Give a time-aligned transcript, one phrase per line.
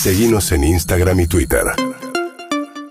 [0.00, 1.64] Seguimos en Instagram y Twitter.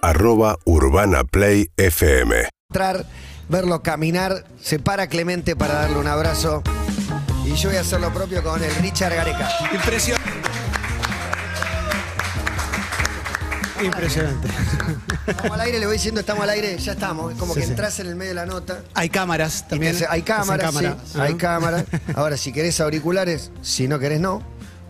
[0.01, 2.47] Arroba Urbana Play FM.
[2.69, 3.05] entrar,
[3.49, 6.61] verlo caminar, se para Clemente para darle un abrazo.
[7.45, 9.49] Y yo voy a hacer lo propio con el Richard Gareca.
[9.73, 10.29] Impresionante.
[13.83, 14.47] Impresionante.
[15.25, 17.31] Estamos al aire, le voy diciendo estamos al aire, ya estamos.
[17.31, 17.71] Es como Sí, que sí.
[17.71, 18.81] entras en el medio de la nota.
[18.93, 19.95] Hay cámaras también.
[19.95, 20.97] hace- hay cámaras, cámara.
[21.11, 21.85] sí, hay cámaras.
[22.15, 24.43] Ahora, si querés auriculares, si no querés, no.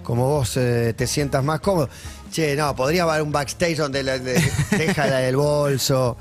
[0.09, 1.87] Como vos eh, te sientas más cómodo.
[2.31, 4.41] Che, no, podría haber un backstage donde la- de-
[4.71, 6.17] deja la del bolso,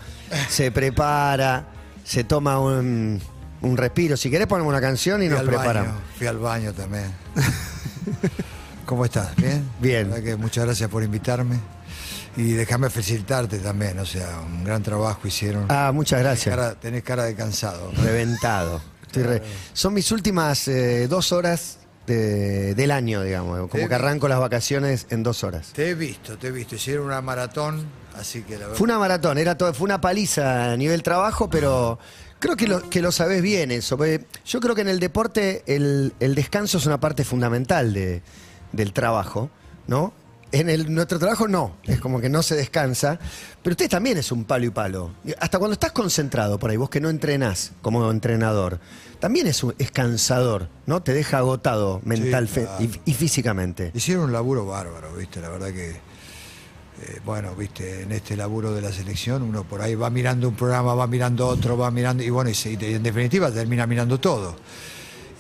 [0.51, 1.65] se prepara,
[2.05, 3.19] se toma un,
[3.63, 4.15] un respiro.
[4.19, 5.89] Si querés, ponemos una canción y Fui nos al preparamos.
[5.95, 7.11] baño, fui al baño también.
[8.85, 9.35] ¿Cómo estás?
[9.37, 9.67] ¿Bien?
[9.81, 10.13] Bien.
[10.23, 11.59] Que muchas gracias por invitarme.
[12.37, 15.65] Y déjame felicitarte también, o sea, un gran trabajo hicieron.
[15.71, 16.55] Ah, muchas tenés, gracias.
[16.57, 17.91] cara, tenés cara de cansado.
[18.03, 18.83] Reventado.
[19.07, 23.69] Estoy re- Son mis últimas eh, dos horas de- del año, digamos.
[23.69, 25.73] Como que arranco las vacaciones en dos horas.
[25.75, 26.75] Te he visto, te he visto.
[26.75, 28.75] Hicieron una maratón, así que la verdad.
[28.77, 31.99] Fue una maratón, era todo, fue una paliza a nivel trabajo, pero
[32.41, 33.97] creo que lo, que lo sabés bien eso.
[34.45, 38.23] Yo creo que en el deporte el, el descanso es una parte fundamental de-
[38.73, 39.51] del trabajo,
[39.87, 40.13] ¿no?
[40.51, 43.19] En el, nuestro trabajo no, es como que no se descansa,
[43.63, 45.11] pero usted también es un palo y palo.
[45.41, 48.81] Hasta cuando estás concentrado por ahí, vos que no entrenás como entrenador,
[49.21, 51.03] también es, un- es cansador, ¿no?
[51.03, 52.71] Te deja agotado mental claro.
[52.81, 53.91] y, y físicamente.
[53.95, 55.41] Hicieron un laburo bárbaro, ¿viste?
[55.43, 55.91] La verdad que.
[55.91, 60.55] eh, bueno, viste, en este laburo de la selección uno por ahí va mirando un
[60.55, 64.19] programa, va mirando otro, va mirando, y bueno, y, se- y en definitiva termina mirando
[64.19, 64.57] todo.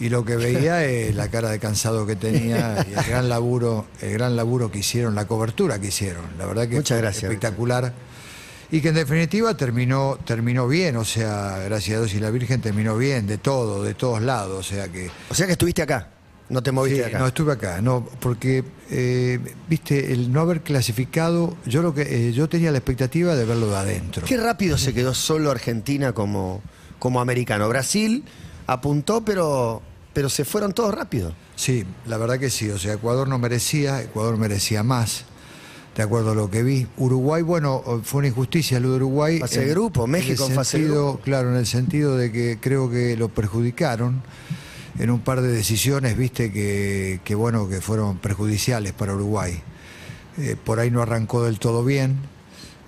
[0.00, 3.86] Y lo que veía es la cara de cansado que tenía y el gran laburo,
[4.00, 6.24] el gran laburo que hicieron, la cobertura que hicieron.
[6.38, 7.92] La verdad que Muchas gracias, espectacular.
[8.70, 12.60] Y que en definitiva terminó, terminó bien, o sea, gracias a Dios y la Virgen
[12.60, 14.58] terminó bien, de todo, de todos lados.
[14.58, 16.10] O sea que O sea que estuviste acá,
[16.50, 17.18] no te moviste Sí, de acá.
[17.18, 22.32] No, estuve acá, no, porque, eh, viste, el no haber clasificado, yo lo que eh,
[22.32, 24.26] yo tenía la expectativa de verlo de adentro.
[24.26, 26.62] Qué rápido se quedó solo Argentina como,
[26.98, 27.68] como americano.
[27.70, 28.22] Brasil
[28.68, 31.32] apuntó, pero, pero se fueron todos rápido.
[31.56, 35.24] Sí, la verdad que sí, o sea, Ecuador no merecía, Ecuador merecía más,
[35.96, 36.86] de acuerdo a lo que vi.
[36.98, 39.40] Uruguay, bueno, fue una injusticia lo de Uruguay.
[39.40, 41.20] Fase en- grupo, México el en de sentido- grupo.
[41.24, 44.22] Claro, en el sentido de que creo que lo perjudicaron
[45.00, 49.60] en un par de decisiones, viste, que, que bueno, que fueron perjudiciales para Uruguay.
[50.38, 52.16] Eh, por ahí no arrancó del todo bien,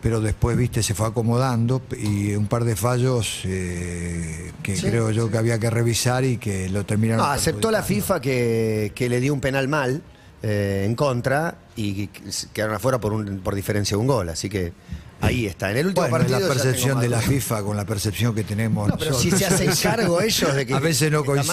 [0.02, 5.10] pero después, viste, se fue acomodando y un par de fallos eh, que Sí, creo
[5.10, 7.24] yo que había que revisar y que lo terminaron.
[7.24, 7.82] No, aceptó la.
[7.82, 10.02] FIFA que, que le dio un penal mal
[10.42, 12.20] eh, en contra y que
[12.52, 14.28] quedaron afuera por, un, por diferencia de un gol.
[14.28, 14.72] Así que
[15.20, 15.70] ahí está.
[15.70, 16.40] En el último Bueno, partido.
[16.40, 19.70] la percepción de la FIFA con la percepción que tenemos No, pero si se hacen
[19.82, 20.74] cargo ellos de que.
[20.74, 21.46] A veces no mal.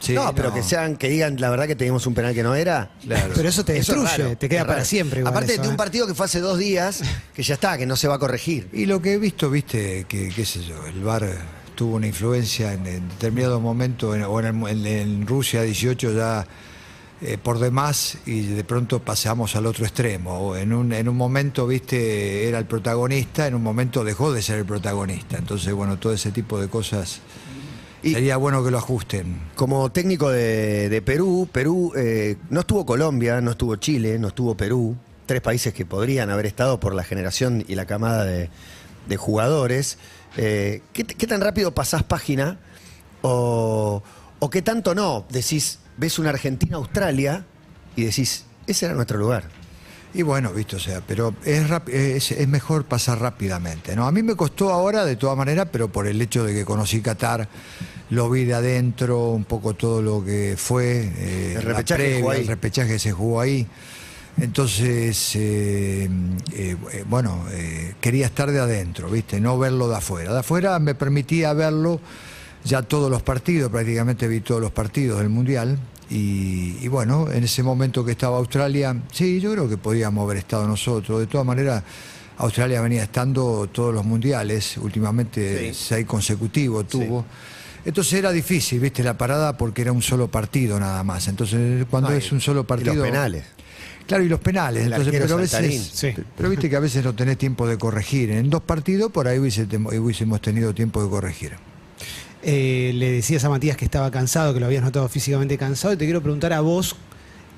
[0.00, 0.54] Sí, no, pero no.
[0.54, 2.90] que sean, que digan la verdad que teníamos un penal que no era.
[3.02, 3.32] Claro.
[3.34, 5.20] Pero eso te Eso es destruye, raro, te queda para siempre.
[5.20, 5.76] igual Aparte eso, de un ¿eh?
[5.76, 7.02] partido que fue hace dos días,
[7.34, 8.68] que ya está, que no se va a corregir.
[8.72, 11.26] Y lo que he visto, viste, que qué sé yo, el VAR
[11.74, 16.12] tuvo una influencia en, en determinado momento, en, o en, el- en- en Rusia 18
[16.12, 16.46] ya
[17.20, 20.38] eh, por demás y de pronto pasamos al otro extremo.
[20.38, 24.42] O en un, en un momento, viste, era el protagonista, en un momento dejó de
[24.42, 25.36] ser el protagonista.
[25.38, 27.20] Entonces, bueno, todo ese tipo de cosas
[28.02, 29.40] Y- sería bueno que lo ajusten.
[29.54, 34.56] Como técnico de, de Perú, Perú eh, no estuvo Colombia, no estuvo Chile, no estuvo
[34.56, 38.50] Perú, tres países que podrían haber estado por la generación y la camada de,
[39.08, 39.98] de jugadores.
[40.36, 42.58] Eh, ¿qué, qué tan rápido pasás página?
[43.22, 44.02] O,
[44.38, 45.24] ¿O qué tanto no?
[45.30, 47.44] Decís, ves una Argentina-Australia
[47.96, 49.44] y decís, ese era nuestro lugar.
[50.14, 54.06] Y bueno, viste, o sea, pero es, es, es mejor pasar rápidamente, ¿no?
[54.06, 57.02] A mí me costó ahora, de todas maneras, pero por el hecho de que conocí
[57.02, 57.48] Qatar,
[58.10, 62.30] lo vi de adentro, un poco todo lo que fue, eh, El repechaje previa, jugó
[62.30, 62.40] ahí.
[62.40, 63.66] el repechaje se jugó ahí.
[64.38, 66.08] Entonces, eh,
[66.52, 66.76] eh,
[67.08, 67.44] bueno,
[68.00, 69.40] quería estar de adentro, ¿viste?
[69.40, 70.32] No verlo de afuera.
[70.32, 72.00] De afuera me permitía verlo
[72.64, 75.78] ya todos los partidos, prácticamente vi todos los partidos del Mundial.
[76.10, 80.38] Y, y bueno, en ese momento que estaba Australia, sí, yo creo que podíamos haber
[80.38, 81.20] estado nosotros.
[81.20, 81.82] De todas maneras,
[82.38, 85.78] Australia venía estando todos los mundiales, últimamente Sí.
[85.88, 87.24] seis consecutivos tuvo.
[87.84, 91.28] Entonces era difícil, viste, la parada porque era un solo partido nada más.
[91.28, 92.94] Entonces, cuando y- es un solo y partido.
[92.94, 93.44] los penales.
[94.06, 94.86] Claro, y los penales.
[94.86, 95.90] El Entonces, pero a veces.
[95.92, 96.14] Sí.
[96.36, 98.30] Pero viste que a veces no tenés tiempo de corregir.
[98.30, 101.52] En dos partidos por ahí hubiese- hubiésemos tenido tiempo de corregir.
[102.42, 105.96] Eh, le decías a Matías que estaba cansado, que lo habías notado físicamente cansado, y
[105.96, 106.94] te quiero preguntar a vos,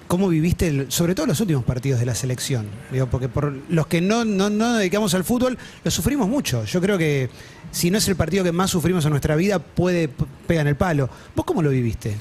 [0.09, 2.67] ¿cómo viviste, el- sobre todo los últimos partidos de la selección?
[2.91, 6.65] Digo, porque por los que no, no, no dedicamos al fútbol, lo sufrimos mucho.
[6.65, 7.29] Yo creo que
[7.71, 10.09] si no es el partido que más sufrimos en nuestra vida, puede
[10.47, 11.09] pegar en el palo.
[11.37, 12.17] ¿Vos cómo lo viviste?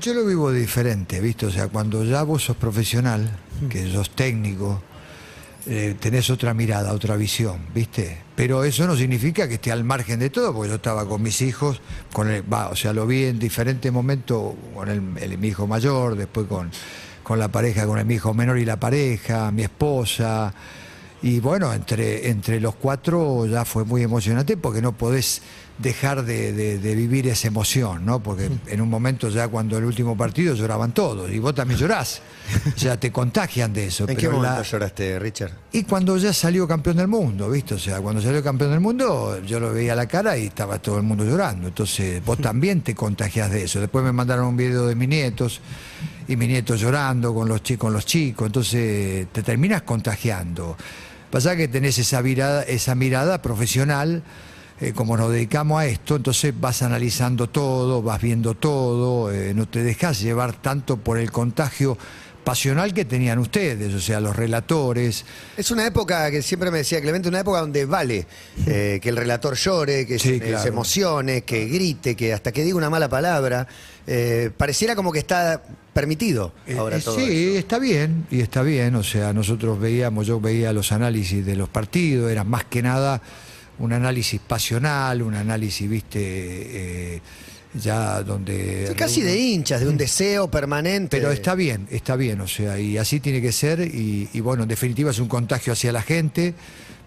[0.00, 1.46] Yo lo vivo diferente, ¿viste?
[1.46, 3.30] O sea, cuando ya vos sos profesional,
[3.70, 4.82] que sos técnico,
[5.66, 8.18] eh, tenés otra mirada, otra visión, ¿viste?
[8.36, 11.40] Pero eso no significa que esté al margen de todo, porque yo estaba con mis
[11.42, 11.80] hijos,
[12.12, 16.16] con el, va, o sea, lo vi en diferentes momentos con el- mi hijo mayor,
[16.16, 16.70] después con,
[17.22, 20.52] con la pareja, con el mi hijo menor y la pareja, mi esposa.
[21.26, 25.40] Y bueno, entre, entre los cuatro ya fue muy emocionante porque no podés
[25.78, 28.22] dejar de, de- de vivir esa emoción, ¿no?
[28.22, 32.20] Porque en un momento ya cuando el último partido lloraban todos y vos también llorás.
[32.76, 34.04] O sea, te contagian de eso.
[34.08, 35.52] ¿En qué la- momento lloraste, Richard?
[35.72, 37.72] y cuando ya salió campeón del mundo, ¿viste?
[37.74, 40.78] O sea, cuando salió campeón del mundo, yo lo veía a la cara y estaba
[40.78, 41.68] todo el mundo llorando.
[41.68, 43.80] Entonces, vos también te contagias de eso.
[43.80, 45.60] Después me mandaron un video de mis nietos
[46.28, 48.44] y mis nietos llorando con los, chi- con los chicos.
[48.46, 50.76] Entonces, te terminas contagiando.
[51.34, 54.22] Pasa que tenés esa mirada, esa mirada profesional.
[54.80, 59.66] eh, como nos dedicamos a esto, entonces vas analizando todo, vas viendo todo, eh, no
[59.66, 61.98] te dejas llevar tanto por el contagio
[62.44, 65.24] pasional que tenían ustedes, o sea, los relatores.
[65.56, 68.26] Es una época que siempre me decía Clemente, una época donde vale
[68.66, 70.62] eh, que el relator llore, que Sí, se, claro.
[70.62, 73.66] se emocione, que grite, que hasta que diga una mala palabra.
[74.06, 75.62] Eh, pareciera como que está
[75.94, 77.58] permitido Eh, ahora eh, todo sí, eso.
[77.58, 81.68] está bien, y está bien, o sea, nosotros veíamos, yo veía los análisis de los
[81.70, 83.22] partidos, era más que nada
[83.78, 87.20] un análisis pasional, un análisis, viste, eh,
[87.74, 88.86] ya donde...
[88.88, 91.16] Sí, casi de hinchas, de un deseo permanente.
[91.16, 94.62] Pero está bien, está bien, o sea, y así tiene que ser, y, y bueno,
[94.62, 96.54] en definitiva es un contagio hacia la gente,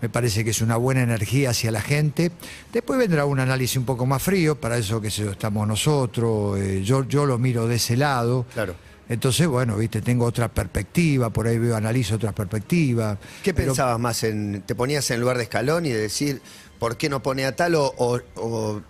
[0.02, 2.32] me parece que es una buena energía hacia la gente.
[2.72, 7.08] Después vendrá un análisis un poco más frío, para eso que estamos nosotros, eh, yo,
[7.08, 8.46] yo lo miro de ese lado.
[8.54, 8.76] Claro.
[9.10, 13.18] Entonces, bueno, viste, tengo otra perspectiva, por ahí veo, analizo otra perspectiva.
[13.42, 14.22] ¿Qué Pero- pensabas más?
[14.24, 16.42] En, ¿Te ponías en lugar de escalón y de decir
[16.78, 18.82] por qué no pone a tal o, o, o-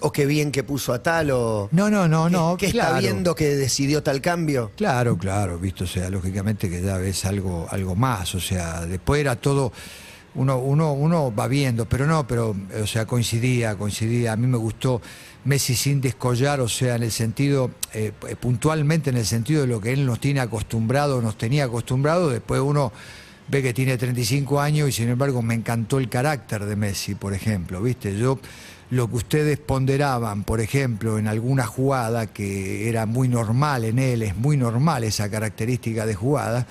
[0.00, 2.56] o qué bien que puso a tal o No, no, no, qué- no.
[2.58, 2.96] qué claro.
[2.96, 4.72] está viendo que decidió tal cambio?
[4.76, 9.20] Claro, claro, visto, o sea, lógicamente que ya ves algo, algo más, o sea, después
[9.20, 9.72] era todo,
[10.36, 14.58] uno, uno, uno va viendo, pero no, pero, o sea, coincidía, coincidía, a mí me
[14.58, 15.00] gustó
[15.44, 19.80] Messi sin descollar, o sea, en el sentido, eh, puntualmente en el sentido de lo
[19.80, 22.92] que él nos tiene acostumbrado, nos tenía acostumbrado, después uno
[23.46, 27.34] ve que tiene 35 años y sin embargo me encantó el carácter de Messi, por
[27.34, 28.16] ejemplo, ¿viste?
[28.18, 28.38] Yo
[28.90, 34.22] lo que ustedes ponderaban, por ejemplo, en alguna jugada que era muy normal en él,
[34.22, 36.66] es muy normal esa característica de jugada,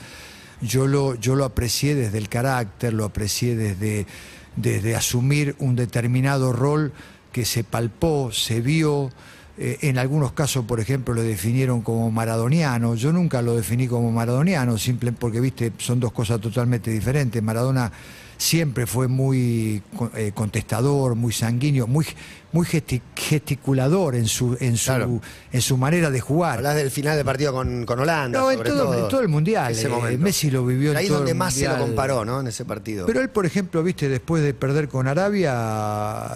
[0.61, 4.05] yo lo, yo lo aprecié desde el carácter, lo aprecié desde,
[4.55, 6.93] desde asumir un determinado rol
[7.31, 9.11] que se palpó, se vio.
[9.57, 12.95] eh, en algunos casos, por ejemplo, lo definieron como maradoniano.
[12.95, 17.41] Yo nunca lo definí como maradoniano, simple porque, viste, son dos cosas totalmente diferentes.
[17.43, 17.91] Maradona
[18.37, 19.81] siempre fue muy
[20.15, 22.05] eh, contestador, muy sanguíneo, muy,
[22.51, 25.21] muy gesti- gesticulador en su, en, su, Claro.
[25.51, 26.57] en su manera de jugar.
[26.57, 28.39] Hablas del final del partido con, con Holanda.
[28.39, 30.17] No, en sobre todo- en todo el Mundial, Ese eh.
[30.17, 32.41] Messi lo vivió en Ahí todo donde el más se lo comparó, ¿no?
[32.41, 33.05] En ese partido.
[33.05, 35.53] Pero él, por ejemplo, viste, después de perder con Arabia,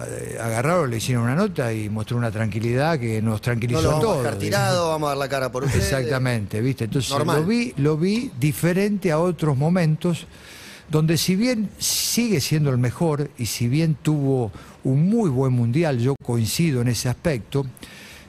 [0.08, 3.88] eh, agarraron, le hicieron una nota y mostró una tranquilidad que nos no tranquilizó lo
[3.88, 4.22] a vamos a todos.
[4.24, 5.84] dejar tirado, vamos a dar la cara por ustedes.
[5.84, 6.84] Exactamente, viste.
[6.84, 7.40] Entonces Normal.
[7.42, 10.26] lo vi, lo vi diferente a otros momentos
[10.88, 14.50] donde si bien sigue siendo el mejor y si bien tuvo
[14.84, 17.66] un muy buen mundial, yo coincido en ese aspecto,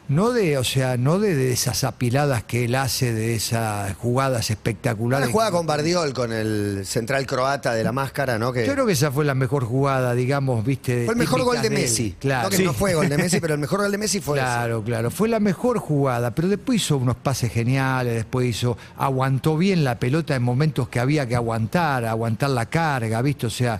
[0.09, 4.49] no de, o sea, no de, de esas apiladas que él hace, de esas jugadas
[4.49, 5.27] espectaculares.
[5.27, 8.51] Una jugada con Bardiol, con el central croata de la máscara, ¿no?
[8.51, 11.05] Que Yo creo que esa fue la mejor jugada, digamos, viste.
[11.05, 11.69] fue el mejor gol de.
[11.69, 12.15] Messi.
[12.19, 12.43] Claro.
[12.43, 12.63] No que Sí.
[12.63, 14.45] no fue gol de Messi, pero el mejor gol de Messi fue ese.
[14.45, 15.11] Claro, claro.
[15.11, 19.99] Fue la mejor jugada, pero después hizo unos pases geniales, después hizo, aguantó bien la
[19.99, 23.45] pelota en momentos que había que aguantar, aguantar la carga, ¿viste?
[23.45, 23.79] O sea,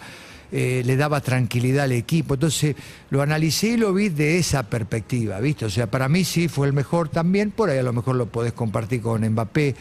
[0.52, 2.34] eh, le daba tranquilidad al equipo.
[2.34, 2.76] Entonces,
[3.10, 5.66] lo analicé y lo vi de esa perspectiva, ¿viste?
[5.66, 8.26] O sea, para mí sí fue el mejor también, por ahí a lo mejor lo
[8.28, 9.76] podés compartir con Mbappé.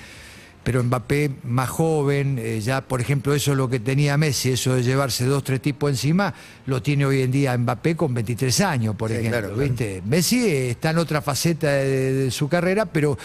[0.69, 4.75] Pero Mbappé más joven, eh, ya por ejemplo eso es lo que tenía Messi, eso
[4.75, 6.35] de llevarse dos, tres tipos encima,
[6.67, 9.39] lo tiene hoy en día Mbappé con 23 años, por Sí, ejemplo.
[9.41, 9.63] claro, claro.
[9.71, 10.03] ¿viste?
[10.05, 13.17] Messi eh, está en otra faceta de, de su carrera, pero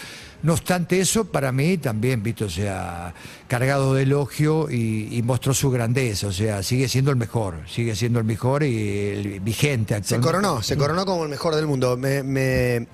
[0.42, 2.44] no obstante eso, para mí también, ¿viste?
[2.44, 3.12] O sea,
[3.46, 7.94] cargado de elogio y, y mostró su grandeza, o sea, sigue siendo el mejor, sigue
[7.94, 10.26] siendo el mejor y el vigente Se actualmente.
[10.26, 11.98] coronó, se coronó como el mejor del mundo.
[11.98, 12.86] Me, me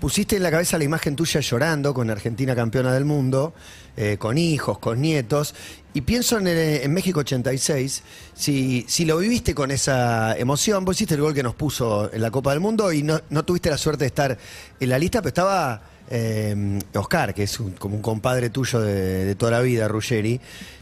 [0.00, 3.52] pusiste en la cabeza la imagen tuya llorando con Argentina campeona del mundo,
[3.96, 5.54] eh, con hijos, con nietos,
[5.94, 8.02] y pienso en, México 86,
[8.34, 12.22] si, si lo viviste con esa emoción, vos hiciste el gol que nos puso en
[12.22, 14.38] la Copa del Mundo y no, no tuviste la suerte de estar
[14.78, 19.24] en la lista, pero estaba eh, Oscar, que es un- como un compadre tuyo de,
[19.24, 20.40] de toda la vida, Ruggeri.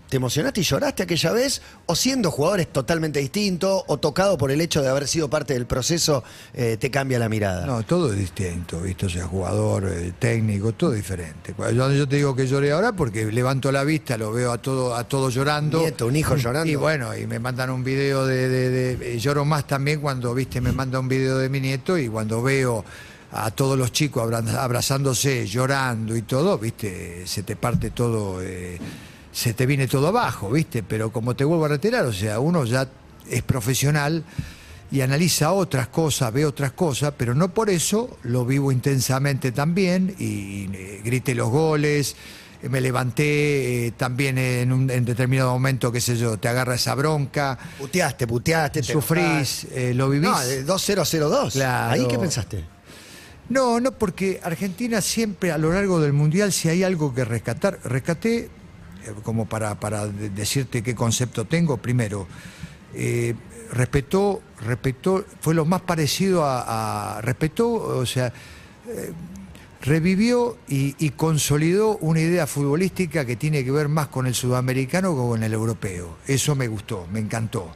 [0.08, 1.60] ¿Te emocionaste y lloraste aquella vez?
[1.86, 3.82] ¿O siendo jugadores totalmente distintos?
[3.88, 6.22] ¿O tocado por el hecho de haber sido parte del proceso,
[6.54, 7.66] eh, te cambia la mirada?
[7.66, 9.06] No, todo es distinto, ¿viste?
[9.06, 11.54] O sea, jugador, eh, técnico, todo diferente.
[11.58, 14.94] Yo, yo te digo que lloré ahora porque levanto la vista, lo veo a todo,
[14.94, 15.80] a todo llorando.
[15.80, 16.70] Nieto, un hijo llorando.
[16.70, 20.32] Y bueno, y me mandan un video de, de- de- y lloro más también cuando,
[20.34, 22.84] viste, me manda un video de mi nieto y cuando veo
[23.32, 28.78] a todos los chicos abra- abrazándose, llorando y todo, viste, se te parte todo, eh,
[29.36, 32.64] se te viene todo abajo, viste, pero como te vuelvo a retirar, o sea, uno
[32.64, 32.88] ya
[33.28, 34.24] es profesional
[34.90, 40.14] y analiza otras cosas, ve otras cosas, pero no por eso lo vivo intensamente también
[40.18, 42.16] y, eh, grité los goles,
[42.62, 46.76] eh, me levanté eh, también en un en determinado momento, qué sé yo, te agarra
[46.76, 50.30] esa bronca, Puteaste, puteaste, te sufrís, eh, lo vivís.
[50.30, 51.52] No, de 2-0-0-2.
[51.52, 51.92] Claro.
[51.92, 52.64] ¿Ahí qué pensaste?
[53.50, 57.78] No, no, porque Argentina siempre a lo largo del Mundial, si hay algo que rescatar,
[57.84, 58.48] rescaté,
[59.22, 62.26] como para, para de- decirte qué concepto tengo, primero,
[62.94, 63.34] eh,
[63.72, 68.32] respetó, respetó, fue lo más parecido a, a- respetó, o sea,
[68.88, 69.12] eh,
[69.82, 75.12] revivió y, y consolidó una idea futbolística que tiene que ver más con el sudamericano
[75.14, 76.16] que con el europeo.
[76.26, 77.72] Eso me gustó, me encantó.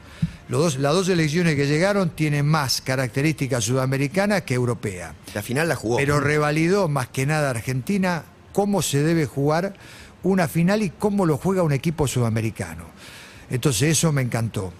[0.49, 5.14] Los dos, las dos elecciones que llegaron tienen más características sudamericanas que europeas.
[5.34, 5.96] La final la jugó.
[5.99, 9.75] Pero revalidó más que nada Argentina cómo se debe jugar
[10.23, 12.85] una final y cómo lo juega un equipo sudamericano.
[13.50, 14.73] Entonces eso me encantó.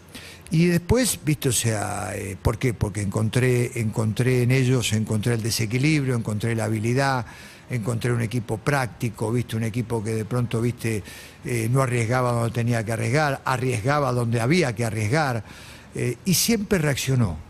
[0.53, 2.75] Y después, viste, o sea, eh, ¿por qué?
[2.75, 7.25] Porque encontré, encontré en ellos, encontré el desequilibrio, encontré la habilidad,
[7.71, 11.05] encontré un equipo práctico, viste, un equipo que de pronto, viste,
[11.45, 15.45] eh, no arriesgaba donde tenía que arriesgar, arriesgaba donde había que arriesgar,
[15.95, 17.50] eh, y siempre reaccionó.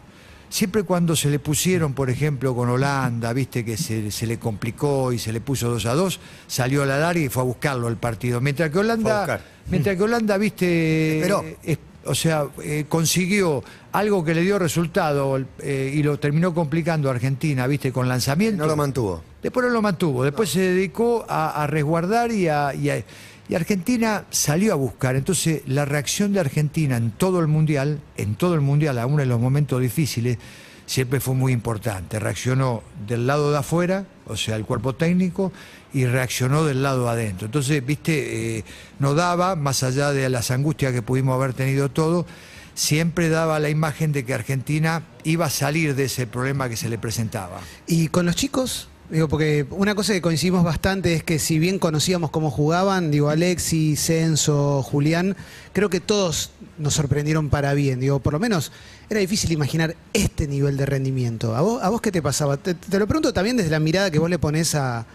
[0.51, 5.13] Siempre cuando se le pusieron, por ejemplo, con Holanda, viste que se, se le complicó
[5.13, 7.87] y se le puso 2 a 2, salió a la larga y fue a buscarlo
[7.87, 8.41] el partido.
[8.41, 9.41] Mientras que Holanda, buscar.
[9.71, 15.39] mientras que Holanda, viste, eh, es- o sea, eh, consiguió algo que le dio resultado
[15.61, 18.63] eh, y lo terminó complicando a Argentina, viste, con lanzamiento.
[18.63, 19.23] No lo mantuvo.
[19.43, 23.05] Después no lo mantuvo, después se dedicó a, a resguardar y, a, y, a-
[23.51, 25.17] y Argentina salió a buscar.
[25.17, 29.29] Entonces la reacción de Argentina en todo el Mundial, en todo el Mundial, aún en
[29.29, 30.39] los momentos difíciles,
[30.87, 32.21] siempre fue muy importante.
[32.21, 35.53] Reaccionó del lado de afuera, o sea, el cuerpo técnico,
[35.93, 37.47] y reaccionó del lado de adentro.
[37.47, 38.65] Entonces, viste, eh,
[39.01, 42.27] no daba, más allá de las angustias que pudimos haber tenido todo,
[42.75, 46.89] siempre daba la imagen de que Argentina iba a salir de ese problema que se
[46.89, 47.61] le presentaba.
[47.89, 51.79] Y con los chicos, digo, porque una cosa que coincidimos bastante es que si bien
[51.79, 55.37] conocíamos cómo jugaban, digo, Alexi, Censo, Julián,
[55.73, 58.01] creo que todos nos sorprendieron para bien.
[58.01, 58.73] Digo, por lo menos
[59.09, 61.57] era difícil imaginar este nivel de rendimiento.
[61.57, 62.57] ¿A vos, a vos qué te pasaba?
[62.57, 65.07] Te, lo pregunto también desde la mirada que vos le ponés a,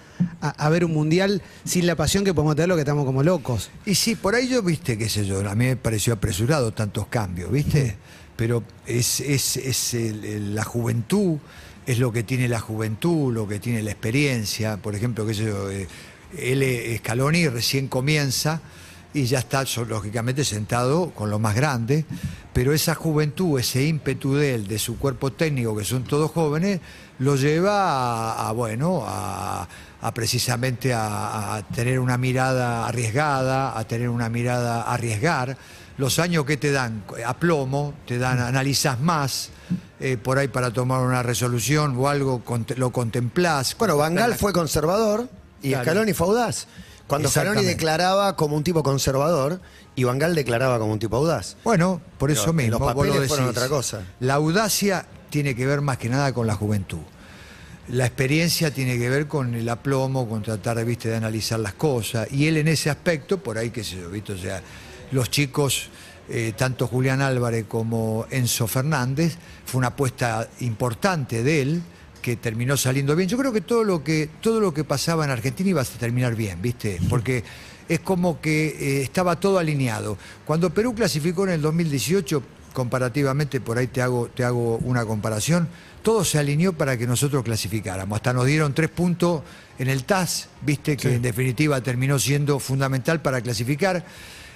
[0.41, 3.69] a- ver un mundial sin la pasión que podemos tener, lo que estamos como locos.
[3.85, 7.07] Y sí, por ahí yo, viste, qué sé yo, a mí me pareció apresurado tantos
[7.07, 7.95] cambios, ¿viste?
[8.35, 11.37] Pero es, es, es el- la juventud,
[11.85, 14.77] es lo que tiene la juventud, lo que tiene la experiencia.
[14.77, 18.61] Por ejemplo, yo, eh, Scaloni, recién comienza
[19.13, 22.05] y ya está, lógicamente, sentado con lo más grande,
[22.51, 26.81] pero esa juventud, ese ímpetu de él, de su cuerpo técnico, que son todos jóvenes,
[27.19, 29.67] lo lleva a, bueno, a,
[30.13, 35.57] precisamente a, a tener una mirada arriesgada, a tener una mirada arriesgar.
[35.97, 39.49] Los años que te dan a plomo, te dan, analizas más,
[39.99, 43.75] eh, por ahí para tomar una resolución o algo, cont- lo contemplás.
[43.77, 45.29] Bueno, Bangal fue conservador
[45.61, 45.83] y Claro.
[45.85, 46.67] Scaloni fue audaz.
[47.07, 49.61] Cuando Scaloni declaraba como un tipo conservador
[49.95, 51.55] y Bangal declaraba como un tipo audaz.
[51.63, 52.71] Bueno, por eso Pero mismo.
[52.71, 54.01] los vos lo papeles fueron otra cosa.
[54.19, 56.99] La audacia tiene que ver más que nada con la juventud.
[57.89, 62.27] La experiencia tiene que ver con el aplomo, con tratar ¿viste, de analizar las cosas.
[62.31, 64.33] Y él en ese aspecto, por ahí qué sé yo, ¿viste?
[64.33, 64.61] O sea,
[65.11, 65.89] los chicos,
[66.29, 71.81] eh, tanto Julián Álvarez como Enzo Fernández, fue una apuesta importante de él
[72.21, 73.29] que terminó saliendo bien.
[73.29, 76.35] Yo creo que todo lo que todo lo que pasaba en Argentina iba a terminar
[76.35, 76.99] bien, ¿viste?
[77.07, 77.43] Porque
[77.87, 80.17] es como que eh, estaba todo alineado.
[80.43, 82.41] Cuando Perú clasificó en el 2018,
[82.73, 85.67] comparativamente, por ahí te hago, te hago una comparación,
[86.01, 88.15] todo se alineó para que nosotros clasificáramos.
[88.17, 89.41] Hasta nos dieron tres puntos
[89.79, 94.05] en el TAS, viste, que en definitiva terminó siendo fundamental para clasificar.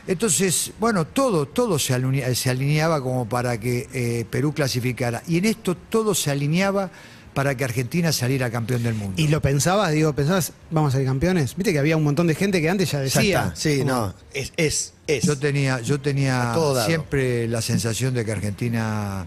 [0.07, 5.21] Entonces, bueno, todo, todo se, alinea- se alineaba como para que eh, Perú clasificara.
[5.27, 6.89] Y en esto todo se alineaba
[7.33, 9.13] para que Argentina saliera campeón del mundo.
[9.21, 9.91] ¿Y lo pensabas?
[9.91, 11.55] Digo, ¿pensabas, vamos a ser campeones?
[11.55, 13.39] Viste que había un montón de gente que antes ya Ya decía.
[13.43, 13.55] está.
[13.55, 14.13] Sí, no.
[14.33, 15.23] Es, es, es.
[15.25, 19.25] Yo tenía, yo tenía siempre la sensación de que Argentina.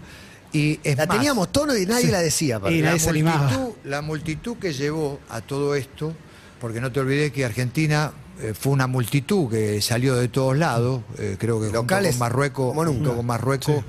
[0.51, 2.59] Y es la más, teníamos tono y nadie la decía.
[2.69, 6.13] Y la multitud, la multitud que llevó a todo esto,
[6.61, 8.11] porque no te olvides que Argentina
[8.41, 12.19] eh, fue una multitud que salió de todos lados, eh, creo que junto Locales, con
[12.19, 13.83] Marruecos, junto con Marruecos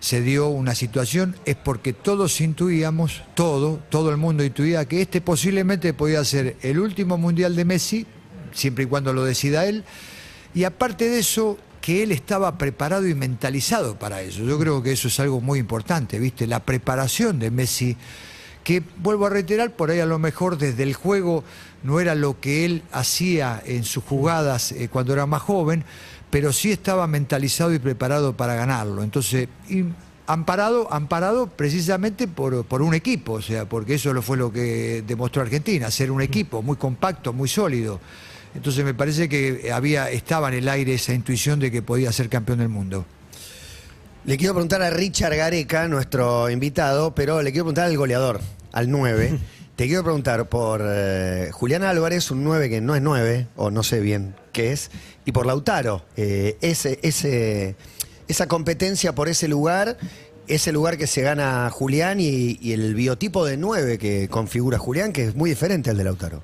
[0.00, 5.20] se dio una situación, es porque todos intuíamos, todo, todo el mundo intuía que este
[5.20, 8.06] posiblemente podía ser el último mundial de Messi,
[8.52, 9.84] siempre y cuando lo decida él,
[10.54, 14.42] y aparte de eso, que él estaba preparado y mentalizado para eso.
[14.42, 16.48] Yo creo que eso es algo muy importante, ¿viste?
[16.48, 17.96] La preparación de Messi,
[18.66, 21.44] que vuelvo a reiterar, por ahí a lo mejor desde el juego
[21.84, 25.84] no era lo que él hacía en sus jugadas eh, cuando era más joven,
[26.30, 29.04] pero sí estaba mentalizado y preparado para ganarlo.
[29.04, 29.84] Entonces, y
[30.26, 35.88] amparado, amparado precisamente por, un equipo, o sea, porque eso fue lo que demostró Argentina,
[35.92, 38.00] ser un equipo muy compacto, muy sólido.
[38.52, 42.28] Entonces me parece que había, estaba en el aire esa intuición de que podía ser
[42.28, 43.06] campeón del mundo.
[44.26, 48.40] Le quiero preguntar a Richard Gareca, nuestro invitado, pero le quiero preguntar al goleador,
[48.72, 49.38] al 9.
[49.76, 53.82] Te quiero preguntar por eh, Julián Álvarez, un 9 que no es 9, o no
[53.82, 54.90] sé bien qué es,
[55.26, 56.02] y por Lautaro.
[56.16, 57.76] eh, ese, ese,
[58.26, 59.98] esa competencia por ese lugar,
[60.48, 65.12] ese lugar que se gana Julián y, y el biotipo de 9 que configura Julián,
[65.12, 66.42] que es muy diferente al de Lautaro.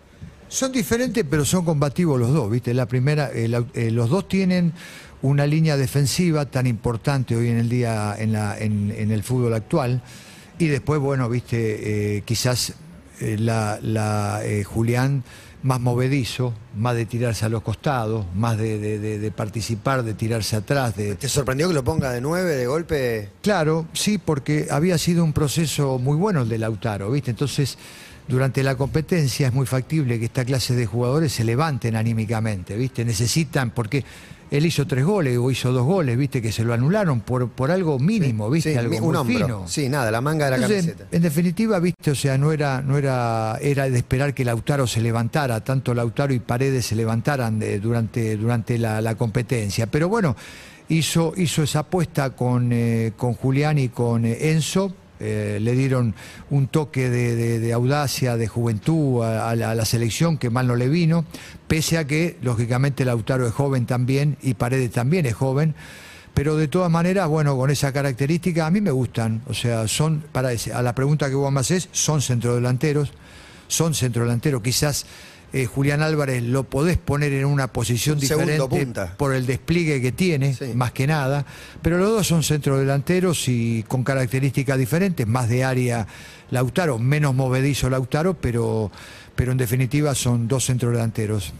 [0.48, 2.74] Son diferentes, pero son combativos los dos, ¿viste?
[2.74, 4.74] La primera, eh, la- eh, los dos tienen
[5.22, 9.54] una línea defensiva tan importante hoy en el día en, la, en, en el fútbol
[9.54, 10.02] actual.
[10.58, 12.74] Y después, bueno, viste, eh, quizás
[13.20, 15.22] eh, la, la, eh, Julián
[15.62, 20.12] más movedizo, más de tirarse a los costados, más de, de- de- de participar, de
[20.14, 23.28] tirarse atrás, de, ¿Te sorprendió que lo ponga de 9 de golpe?
[23.42, 27.30] Claro, sí, porque había sido un proceso muy bueno el de Lautaro, ¿viste?
[27.30, 27.78] Entonces,
[28.26, 33.04] durante la competencia es muy factible que esta clase de jugadores se levanten anímicamente, ¿viste?
[33.04, 34.04] Necesitan, porque
[34.52, 36.40] él hizo tres goles o hizo dos goles, ¿viste?
[36.40, 38.72] Que se lo anularon por, por algo mínimo, ¿viste?
[38.72, 39.24] Sí, algo muy hombro.
[39.46, 39.66] fino.
[39.66, 41.08] Sí, nada, la manga de la Entonces, camiseta.
[41.16, 45.00] en definitiva, viste, o sea, no era, no era, era de esperar que Lautaro se
[45.00, 49.86] levantara, tanto Lautaro y Paredes se levantaran de- durante, durante la, la competencia.
[49.86, 50.36] Pero bueno,
[50.88, 54.94] hizo, hizo esa apuesta con, eh, con Julián y con eh, Enzo.
[55.22, 56.14] Eh, le dieron
[56.50, 60.76] un toque de, audacia, de juventud a, a la, a la selección que mal no
[60.76, 61.24] le vino,
[61.68, 65.74] pese a que, lógicamente, Lautaro es joven también y Paredes también es joven.
[66.34, 69.42] Pero de todas maneras, bueno, con esa característica a mí me gustan.
[69.48, 73.12] O sea, son, para ese- a la pregunta que vos me haces, son centrodelanteros,
[73.68, 74.62] son centrodelanteros.
[74.62, 75.04] Quizás
[75.52, 79.14] eh, Julián Álvarez lo podés poner en una posición Un diferente punta.
[79.16, 80.72] por el despliegue que tiene, Sí.
[80.74, 81.44] más que nada.
[81.82, 86.06] Pero los dos son centrodelanteros y con características diferentes, más de área
[86.50, 88.90] Lautaro, menos movedizo Lautaro, pero,
[89.36, 91.52] pero en definitiva son dos centrodelanteros.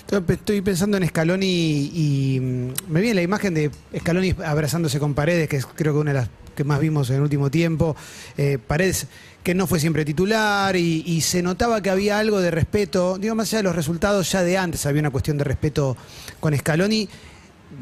[0.00, 1.92] Estoy pe- Estoy pensando en Scaloni y,
[2.36, 5.98] y, mm, me viene la imagen de Scaloni abrazándose con Paredes, que es creo que
[6.00, 7.96] una de las que más vimos en el último tiempo.
[8.36, 9.06] Eh, Paredes
[9.42, 13.34] que no fue siempre titular y, y se notaba que había algo de respeto, digo,
[13.34, 15.96] más allá de los resultados, ya de antes había una cuestión de respeto
[16.40, 17.08] con Scaloni,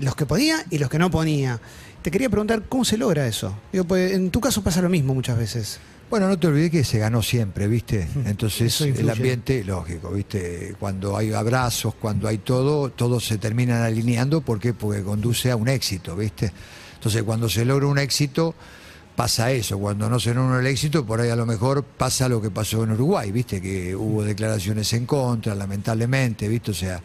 [0.01, 1.61] los que ponía y los que no ponía.
[2.03, 3.55] Te quería preguntar, ¿cómo se logra eso?
[3.73, 5.81] Digo, pues, en tu caso pasa lo mismo muchas veces.
[6.11, 8.09] Bueno, no te olvides que se ganó siempre, ¿viste?
[8.25, 10.75] Entonces el ambiente, lógico, ¿viste?
[10.81, 14.73] Cuando hay abrazos, cuando hay todo, todos se terminan alineando, ¿por qué?
[14.73, 16.51] Porque conduce a un éxito, ¿viste?
[16.95, 18.55] Entonces cuando se logra un éxito,
[19.19, 19.77] pasa eso.
[19.81, 22.85] Cuando no se logra el éxito, por ahí a lo mejor pasa lo que pasó
[22.85, 23.61] en Uruguay, ¿viste?
[23.61, 26.71] Que hubo declaraciones en contra, lamentablemente, ¿viste?
[26.71, 27.03] O sea,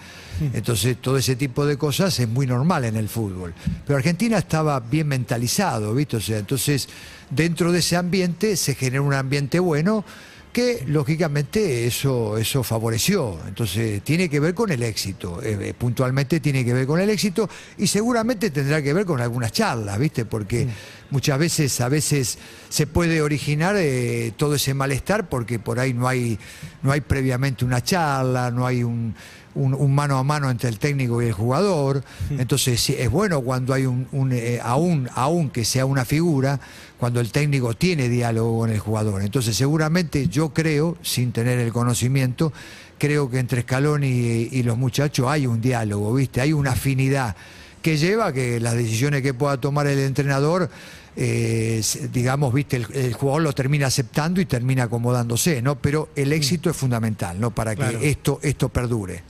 [0.54, 3.56] entonces todo ese tipo de cosas es muy normal en el fútbol.
[3.88, 6.17] Pero Argentina estaba bien mentalizado, ¿viste?
[6.17, 6.88] O sea, entonces
[7.32, 10.06] dentro de ese ambiente se genera un ambiente bueno
[10.54, 13.39] que lógicamente eso, eso favoreció.
[13.48, 17.10] Entonces tiene que ver con el éxito, eh, eh, puntualmente tiene que ver con el
[17.10, 20.26] éxito y seguramente tendrá que ver con algunas charlas, ¿viste?
[20.26, 20.68] Porque
[21.10, 22.38] muchas veces, a veces
[22.70, 26.38] se puede originar eh, todo ese malestar porque por ahí no hay,
[26.84, 29.16] no hay previamente una charla, no hay un,
[29.56, 32.04] un- un mano a mano entre el técnico y el jugador.
[32.32, 36.60] Entonces es bueno cuando hay un, un, eh, aún, aún que sea una figura,
[36.98, 39.22] cuando el técnico tiene diálogo con el jugador.
[39.22, 42.52] Entonces seguramente yo creo, sin tener el conocimiento,
[42.98, 46.39] creo que entre Scaloni y, y los muchachos hay un diálogo, ¿viste?
[46.42, 47.36] Hay una afinidad
[47.82, 50.70] que lleva a que las decisiones que pueda tomar el entrenador,
[51.18, 51.82] eh,
[52.13, 55.76] digamos, viste, el, el jugador lo termina aceptando y termina acomodándose, ¿no?
[55.76, 57.52] Pero el éxito es fundamental, ¿no?
[57.52, 58.00] Para Claro.
[58.00, 59.22] que esto, esto perdure.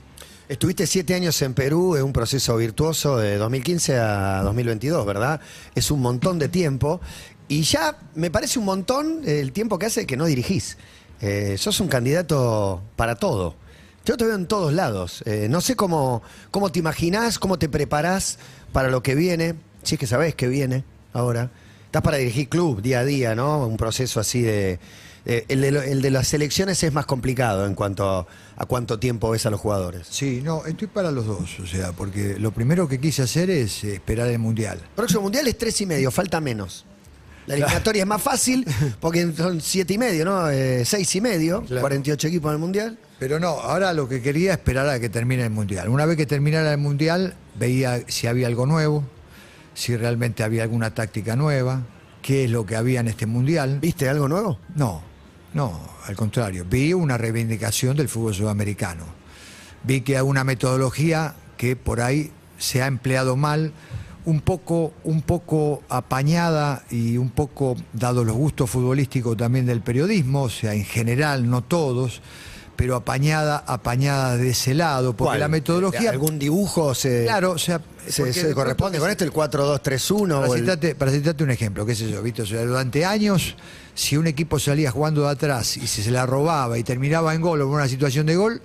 [0.46, 5.40] Estuviste siete años en Perú, en un proceso virtuoso de 2015 a 2022, ¿verdad?
[5.74, 7.00] Es un montón de tiempo.
[7.48, 10.76] Y ya me parece un montón el tiempo que hace que no dirigís.
[11.22, 13.54] Eh, sos un candidato para todo.
[14.04, 15.22] Yo te veo en todos lados.
[15.24, 18.38] Eh, no sé cómo, cómo te imaginás, cómo te preparás
[18.70, 19.54] para lo que viene.
[19.82, 21.50] Si es que sabés que viene ahora.
[21.86, 23.66] Estás para dirigir club día a día, ¿no?
[23.66, 24.78] Un proceso así de,
[25.26, 28.66] Eh, el, de lo- el de las selecciones es más complicado en cuanto a, a
[28.66, 30.06] cuánto tiempo ves a los jugadores.
[30.10, 33.84] Sí, no, estoy para los dos, o sea, porque lo primero que quise hacer es
[33.84, 34.80] eh, esperar el Mundial.
[34.94, 36.84] Próximo mundial es tres y medio, falta menos.
[37.46, 38.66] La eliminatoria es más fácil
[39.00, 40.48] porque son siete y medio, ¿no?
[40.50, 41.80] Eh, seis y medio, Claro.
[41.82, 42.98] 48 equipos en el mundial.
[43.18, 45.88] Pero no, ahora lo que quería es esperar a que termine el Mundial.
[45.88, 49.04] Una vez que terminara el Mundial, veía si había algo nuevo,
[49.74, 51.82] si realmente había alguna táctica nueva,
[52.22, 53.78] qué es lo que había en este Mundial.
[53.80, 54.58] ¿Viste algo nuevo?
[54.74, 55.02] No,
[55.54, 56.66] no, al contrario.
[56.68, 59.04] Vi una reivindicación del fútbol sudamericano.
[59.84, 63.72] Vi que hay una metodología que por ahí se ha empleado mal,
[64.24, 70.42] un poco, un poco apañada y un poco dado los gustos futbolísticos también del periodismo,
[70.42, 72.20] o sea, en general, no todos,
[72.76, 75.40] pero apañada, apañada de ese lado, porque ¿Cuál?
[75.40, 76.10] la metodología.
[76.10, 77.80] ¿Algún dibujo se, Claro, o sea.
[78.08, 79.24] se, corresponde con esto?
[79.24, 80.40] ¿El 4-2-3-1?
[80.40, 82.42] para el- citarte, para citarte un ejemplo, qué sé yo, ¿viste?
[82.42, 83.56] O sea, durante años,
[83.94, 87.40] si un equipo salía jugando de atrás y se, se la robaba y terminaba en
[87.40, 88.60] gol o en una situación de gol,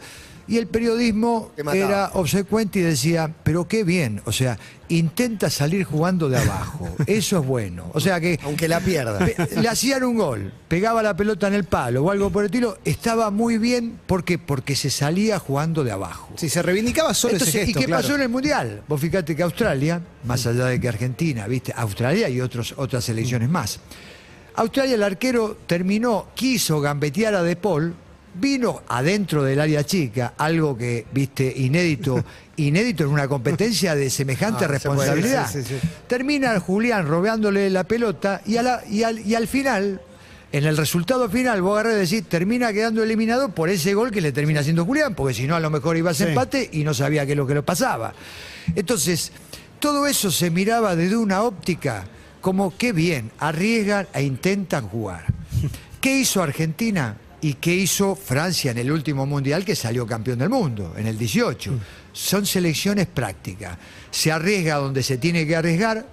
[0.50, 4.58] y el periodismo era obsecuente y decía, pero qué bien, o sea,
[4.88, 7.92] intenta salir jugando de abajo, eso es bueno.
[7.94, 9.20] O sea que Aunque la pierda.
[9.56, 12.80] le hacían un gol, pegaba la pelota en el palo o algo por el estilo,
[12.84, 14.40] estaba muy bien, ¿por qué?
[14.40, 16.30] Porque se salía jugando de abajo.
[16.36, 18.02] Sí, se reivindicaba solo Entonces, ese gesto, ¿Y qué claro.
[18.02, 18.82] pasó en el Mundial?
[18.88, 23.50] Vos fíjate que Australia, más allá de que Argentina, viste, Australia y otros, otras selecciones
[23.50, 23.80] más.
[24.56, 27.94] Australia, el arquero terminó, quiso gambetear a De Paul,
[28.34, 32.24] vino adentro del área chica, algo que, viste, inédito,
[32.58, 35.50] inédito en una competencia de semejante Ah, se puede, responsabilidad.
[35.52, 35.88] sí, sí, sí.
[36.08, 40.02] Termina Julián robeándole la pelota y, a la- y al, y al final,
[40.52, 44.22] en el resultado final, vos agarrás y decís, termina quedando eliminado por ese gol que
[44.22, 46.34] le termina haciendo Julián, porque si no, a lo mejor iba a ser Sí.
[46.34, 48.14] empate y no sabía qué es lo que le pasaba.
[48.76, 49.32] Entonces,
[49.80, 52.06] todo eso se miraba desde una óptica
[52.42, 55.26] como qué bien, arriesgan e intentan jugar.
[56.02, 57.18] ¿Qué hizo Argentina?
[57.42, 61.18] ¿Y qué hizo Francia en el último mundial que salió campeón del mundo, en el
[61.18, 61.80] 18?
[62.12, 63.78] Son selecciones prácticas.
[64.12, 66.06] Se arriesga donde se tiene que arriesgar,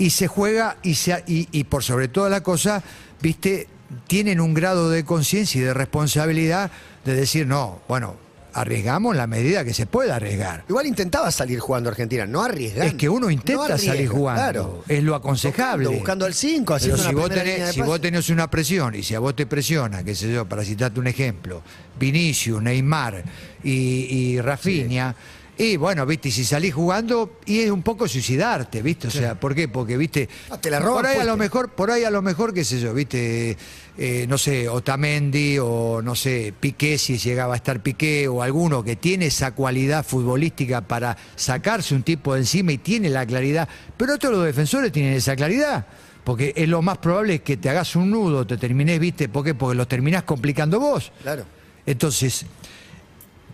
[0.00, 2.82] y se juega y, se, y, y por sobre toda la cosa,
[3.20, 3.68] viste,
[4.06, 6.70] tienen un grado de conciencia y de responsabilidad
[7.04, 8.16] de decir, no, bueno,
[8.54, 10.64] arriesgamos la medida que se pueda arriesgar.
[10.68, 12.84] Igual intentaba salir jugando Argentina, no arriesgando.
[12.86, 14.84] Es que uno intenta No arriesga, salir jugando, claro.
[14.88, 15.84] es lo aconsejable.
[15.84, 18.94] Tocando, buscando el 5, haciendo Pero si, una vos tenés, si vos tenés una presión
[18.94, 21.62] y si a vos te presiona, qué sé yo, para citarte un ejemplo,
[21.98, 23.24] Vinicius, Neymar
[23.62, 25.14] y, y Rafinha,
[25.62, 29.38] y bueno, viste, y si salís jugando, y es un poco suicidarte, viste, o sea,
[29.38, 29.68] ¿por qué?
[29.68, 32.22] Porque, viste, Ah, te la roban por ahí a lo mejor, por ahí a lo
[32.22, 33.58] mejor, qué sé yo, viste,
[33.98, 38.82] eh, no sé, Otamendi o no sé, Piqué, si llegaba a estar Piqué o alguno
[38.82, 43.68] que tiene esa cualidad futbolística para sacarse un tipo de encima y tiene la claridad,
[43.98, 45.86] pero todos los defensores tienen esa claridad.
[46.24, 49.28] Porque es lo más probable es que te hagas un nudo, te termines, ¿viste?
[49.28, 49.52] ¿Por qué?
[49.54, 51.12] Porque lo terminás complicando vos.
[51.22, 51.44] Claro.
[51.84, 52.46] Entonces,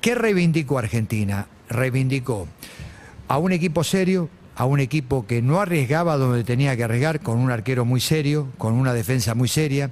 [0.00, 1.48] ¿qué reivindicó Argentina?
[1.68, 2.46] Reivindicó
[3.28, 7.38] a un equipo serio, a un equipo que no arriesgaba donde tenía que arriesgar, con
[7.38, 9.90] un arquero muy serio, con una defensa muy seria,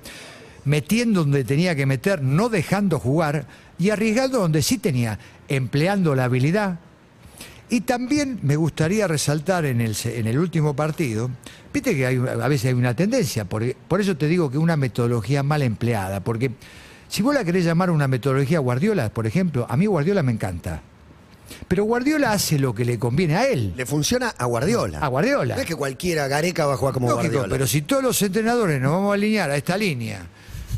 [0.65, 3.47] metiendo donde tenía que meter, no dejando jugar,
[3.79, 6.79] y arriesgando donde sí tenía, empleando la habilidad.
[7.69, 11.31] Y también me gustaría resaltar en el, último partido,
[11.73, 15.43] viste que a veces hay una tendencia, por, por eso te digo que una metodología
[15.43, 16.53] mal empleada, porque
[17.09, 20.83] si vos la querés llamar una metodología Guardiola, por ejemplo, a mí Guardiola me encanta.
[21.69, 23.73] Pero Guardiola hace lo que le conviene a él.
[23.77, 24.99] Le funciona a Guardiola.
[25.01, 25.55] A Guardiola.
[25.57, 27.49] No es que cualquiera Gareca va a jugar como Lógico, Guardiola.
[27.53, 30.27] pero si todos los entrenadores nos vamos a alinear a esta línea,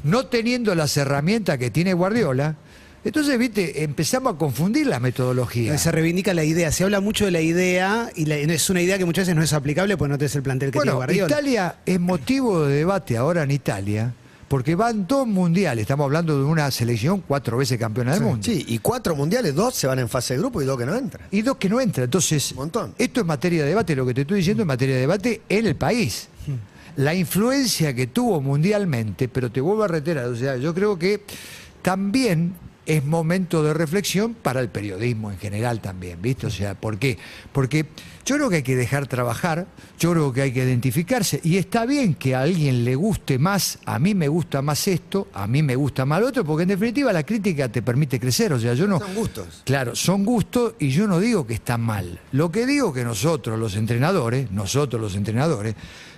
[0.05, 2.57] no teniendo las herramientas que tiene Guardiola,
[3.05, 5.79] entonces, viste, empezamos a confundir la metodología.
[5.79, 8.98] Se reivindica la idea, se habla mucho de la idea y la- es una idea
[8.98, 11.26] que muchas veces no es aplicable porque no tenés el plantel que tiene Bueno, Guardiola.
[11.33, 14.12] Italia es motivo de debate ahora en Italia,
[14.48, 18.44] porque van dos mundiales, estamos hablando de una selección cuatro veces campeona del mundo.
[18.44, 20.94] Sí, y cuatro mundiales, dos se van en fase de grupo y dos que no
[20.94, 21.26] entran.
[21.32, 22.04] Y dos que no entran.
[22.04, 22.94] Entonces, Un montón.
[22.96, 25.66] esto es materia de debate, lo que te estoy diciendo es materia de debate en
[25.66, 26.28] el país.
[26.96, 31.22] La influencia que tuvo mundialmente, pero te vuelvo a reiterar, o sea, yo creo que
[31.82, 32.54] también
[32.87, 36.46] es momento de reflexión para el periodismo en general también, ¿viste?
[36.46, 37.18] O sea, ¿por qué?
[37.53, 37.87] Porque
[38.25, 39.66] yo creo que hay que dejar trabajar,
[39.99, 43.79] yo creo que hay que identificarse, y está bien que a alguien le guste más,
[43.85, 46.70] a mí me gusta más esto, a mí me gusta más lo otro, porque en
[46.70, 48.99] definitiva la crítica te permite crecer, o sea, yo no...
[48.99, 49.62] Son gustos.
[49.64, 52.20] Claro, son gustos y yo no digo que están mal.
[52.33, 55.75] Lo que digo que nosotros los entrenadores, nosotros los entrenadores,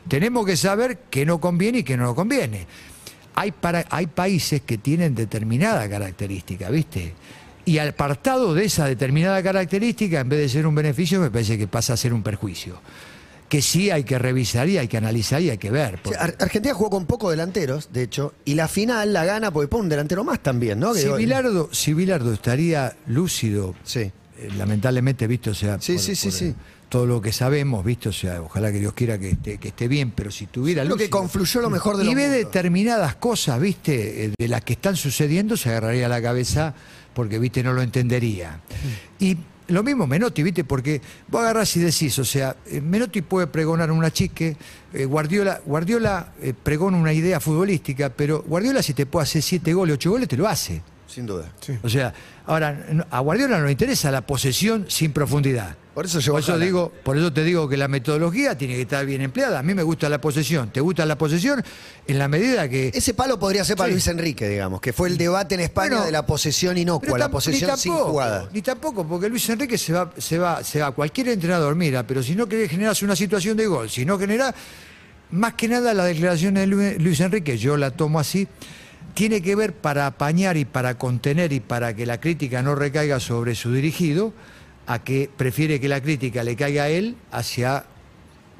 [0.08, 2.66] tenemos que saber qué no conviene y qué no nos conviene.
[3.38, 7.14] Hay, para, hay países que tienen determinada característica, ¿viste?
[7.64, 11.68] Y apartado de esa determinada característica, en vez de ser un beneficio, me parece que
[11.68, 12.80] pasa a ser un perjuicio.
[13.48, 16.02] que sí hay que revisar y hay que analizar y hay que ver.
[16.02, 19.84] Porque- Argentina jugó con pocos delanteros, de hecho, y la final la gana porque pone
[19.84, 20.92] un delantero más también, ¿no?
[20.92, 24.00] Si, Bilardo, si Bilardo estaría lúcido, Sí.
[24.00, 24.12] eh,
[24.58, 26.54] lamentablemente, visto, o sea, Sí, sí, sí, sí.
[26.88, 29.88] Todo lo que sabemos, visto, o sea, ojalá que Dios quiera que esté, que esté
[29.88, 32.38] bien, pero si tuviera Creo que lúcido confluyó lo mejor de y los ve mundos.
[32.38, 36.74] determinadas cosas, viste, eh, de las que están sucediendo, se agarraría la cabeza
[37.14, 38.60] porque, viste, no lo entendería.
[39.18, 39.36] Y
[39.68, 43.90] lo mismo Menotti, viste, porque vos agarrás y decís, o sea, eh, Menotti puede pregonar
[43.90, 44.56] una chique,
[44.92, 49.74] eh, Guardiola, Guardiola eh, pregona una idea futbolística, pero Guardiola si te puede hacer siete
[49.74, 50.82] goles, ocho goles, te lo hace.
[51.06, 51.50] Sin duda.
[51.82, 52.12] O sea,
[52.46, 55.76] ahora, a Guardiola no le interesa la posesión sin profundidad.
[55.98, 59.20] Por eso Por digo, por eso te digo que la metodología tiene que estar bien
[59.20, 59.58] empleada.
[59.58, 60.70] A mí me gusta la posesión.
[60.70, 61.60] ¿Te gusta la posesión?
[62.06, 62.92] En la medida que.
[62.94, 63.94] Ese palo podría ser para Sí.
[63.94, 67.28] Luis Enrique, digamos, que fue el debate en España Bueno, de la posesión inocua, la
[67.28, 68.48] posesión sin tampoco, jugada.
[68.52, 70.92] Ni tampoco, porque Luis Enrique se va, se va, se va.
[70.92, 74.54] Cualquier entrenador, mira, pero si no querés generar una situación de gol, si no genera,
[75.32, 78.46] más que nada la declaración de Lu- Luis Enrique, yo la tomo así,
[79.14, 83.18] tiene que ver para apañar y para contener y para que la crítica no recaiga
[83.18, 84.32] sobre su dirigido,
[84.88, 87.84] a que prefiere que la crítica le caiga a él hacia,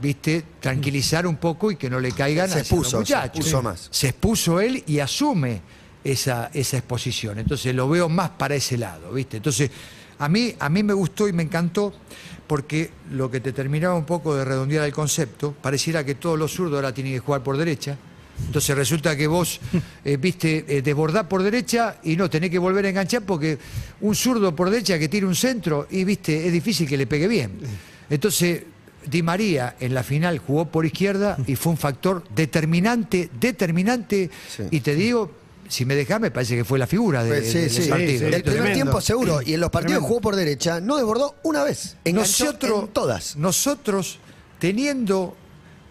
[0.00, 3.36] viste, tranquilizar un poco y que no le caigan Se hacia los expuso, se muchachos.
[3.38, 3.88] expuso más.
[3.90, 5.62] Se expuso él y asume
[6.04, 7.38] esa, esa exposición.
[7.38, 9.38] Entonces lo veo más para ese lado, ¿viste?
[9.38, 9.70] Entonces,
[10.18, 11.94] a mí, a mí me gustó y me encantó
[12.46, 16.52] porque lo que te terminaba un poco de redondear el concepto, pareciera que todos los
[16.52, 17.96] zurdos ahora tienen que jugar por derecha.
[18.46, 19.60] Entonces resulta que vos,
[20.04, 23.58] eh, viste, eh, desbordás por derecha y no tenés que volver a enganchar porque
[24.00, 27.28] un zurdo por derecha que tire un centro y, viste, es difícil que le pegue
[27.28, 27.52] bien.
[28.08, 28.62] Entonces,
[29.06, 34.30] Di María en la final jugó por izquierda y fue un factor determinante, determinante.
[34.54, 34.64] Sí.
[34.70, 35.30] Y te digo,
[35.68, 37.80] si me dejás, me parece que fue la figura de- Pues, sí, de- sí.
[37.80, 38.08] del partido.
[38.18, 38.74] sí, El primer Tremendo.
[38.74, 40.08] tiempo seguro, y en los partidos Tremendo.
[40.08, 41.96] jugó por derecha, no desbordó una vez.
[42.04, 43.36] Enganchó nosotros, en todas.
[43.36, 44.18] nosotros
[44.58, 45.36] teniendo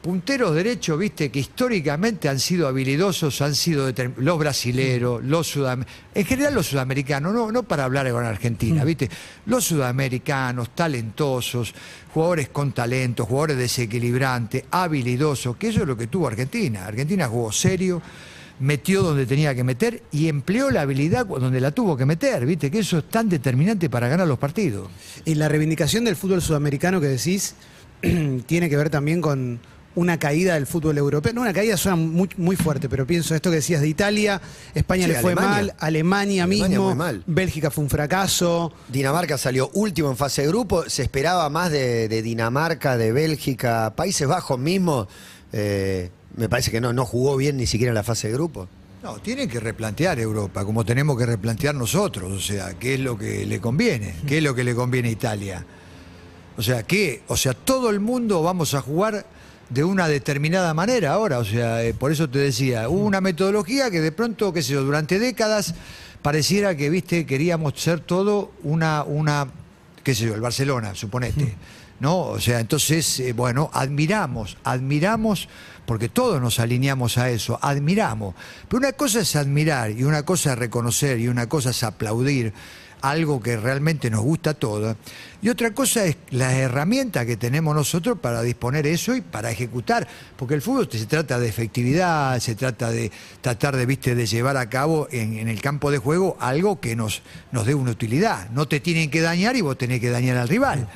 [0.08, 6.26] punteros derechos, viste, que históricamente han sido habilidosos, han sido los brasileros, los sudamericanos, en
[6.26, 9.10] general los sudamericanos, no, no para hablar con Argentina, viste,
[9.48, 11.74] los sudamericanos, talentosos,
[12.13, 16.86] jugadores con talento, jugadores desequilibrantes, habilidosos, que eso es lo que tuvo Argentina.
[16.86, 18.02] Argentina jugó serio,
[18.62, 22.72] metió donde tenía que meter y empleó la habilidad donde la tuvo que meter, viste,
[22.72, 24.88] que eso es tan determinante para ganar los partidos.
[25.26, 27.56] Y la reivindicación del fútbol sudamericano que decís
[28.46, 29.60] tiene que ver también con
[29.97, 31.33] una caída del fútbol europeo.
[31.33, 34.39] No, una caída suena muy, muy fuerte, pero pienso esto que decías de Italia,
[34.75, 35.49] España Sí, le fue Alemania.
[35.49, 37.23] mal, Alemania, Alemania mismo, muy mal.
[37.25, 38.71] Bélgica fue un fracaso.
[38.89, 43.93] Dinamarca salió último en fase de grupo, se esperaba más de, de Dinamarca, de Bélgica,
[43.95, 45.07] Países Bajos mismo.
[45.51, 48.67] eh, me parece que no, no jugó bien ni siquiera en la fase de grupo.
[49.01, 53.17] No, tienen que replantear Europa, como tenemos que replantear nosotros, o sea, qué es lo
[53.17, 55.65] que le conviene, qué es lo que le conviene a Italia.
[56.57, 57.21] O sea, ¿qué?
[57.27, 59.25] O sea, todo el mundo vamos a jugar
[59.69, 63.91] de una determinada manera ahora, o sea, eh, por eso te decía, hubo una metodología
[63.91, 65.75] que de pronto, qué sé yo, durante décadas
[66.21, 69.47] pareciera que, viste, queríamos ser todo una, una
[70.08, 71.56] qué sé yo, el Barcelona, suponete.
[71.99, 72.19] ¿No?
[72.19, 75.49] O sea, entonces, eh, bueno, admiramos, admiramos,
[75.86, 78.36] porque todos nos alineamos a eso, admiramos.
[78.69, 82.53] Pero una cosa es admirar y una cosa es reconocer y una cosa es aplaudir
[83.01, 84.95] algo que realmente nos gusta a todos.
[85.41, 90.07] Y otra cosa es las herramientas que tenemos nosotros para disponer eso y para ejecutar.
[90.36, 94.57] Porque el fútbol se trata de efectividad, se trata de tratar de, viste, de llevar
[94.57, 98.49] a cabo en, en el campo de juego algo que nos, nos dé una utilidad.
[98.49, 100.88] No te tienen que dañar y vos tenés que dañar al rival.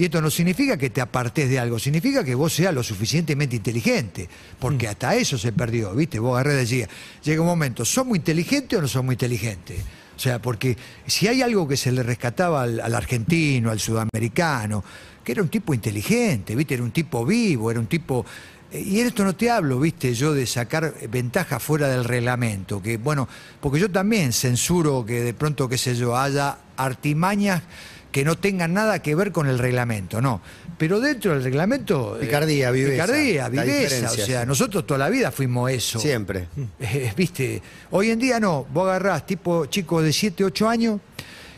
[0.00, 3.56] Y esto no significa que te apartes de algo, significa que vos seas lo suficientemente
[3.56, 4.26] inteligente,
[4.58, 6.18] porque hasta eso se perdió, ¿viste?
[6.18, 6.88] Vos agarré decía,
[7.22, 9.78] llega un momento, ¿somos inteligentes o no somos inteligentes?
[10.20, 14.84] O sea, porque si hay algo que se le rescataba al, argentino, al sudamericano,
[15.24, 16.74] que era un tipo inteligente, ¿viste?
[16.74, 18.26] Era un tipo vivo, era un tipo...
[18.70, 22.82] eh, Y en esto no te hablo, viste, yo de sacar ventaja fuera del reglamento,
[22.82, 23.26] que bueno,
[23.62, 27.62] porque yo también censuro que de pronto, qué sé yo, haya artimañas
[28.12, 30.40] que no tengan nada que ver con el reglamento, no.
[30.78, 32.16] Pero dentro del reglamento...
[32.16, 34.10] eh, Picardía, viveza, Picardía, viveza.
[34.10, 34.46] O sea, sí.
[34.48, 35.98] nosotros toda la vida fuimos eso.
[36.00, 36.48] Siempre.
[36.80, 41.00] Eh, Viste, hoy en día no, vos agarrás tipo chicos de 7, 8 años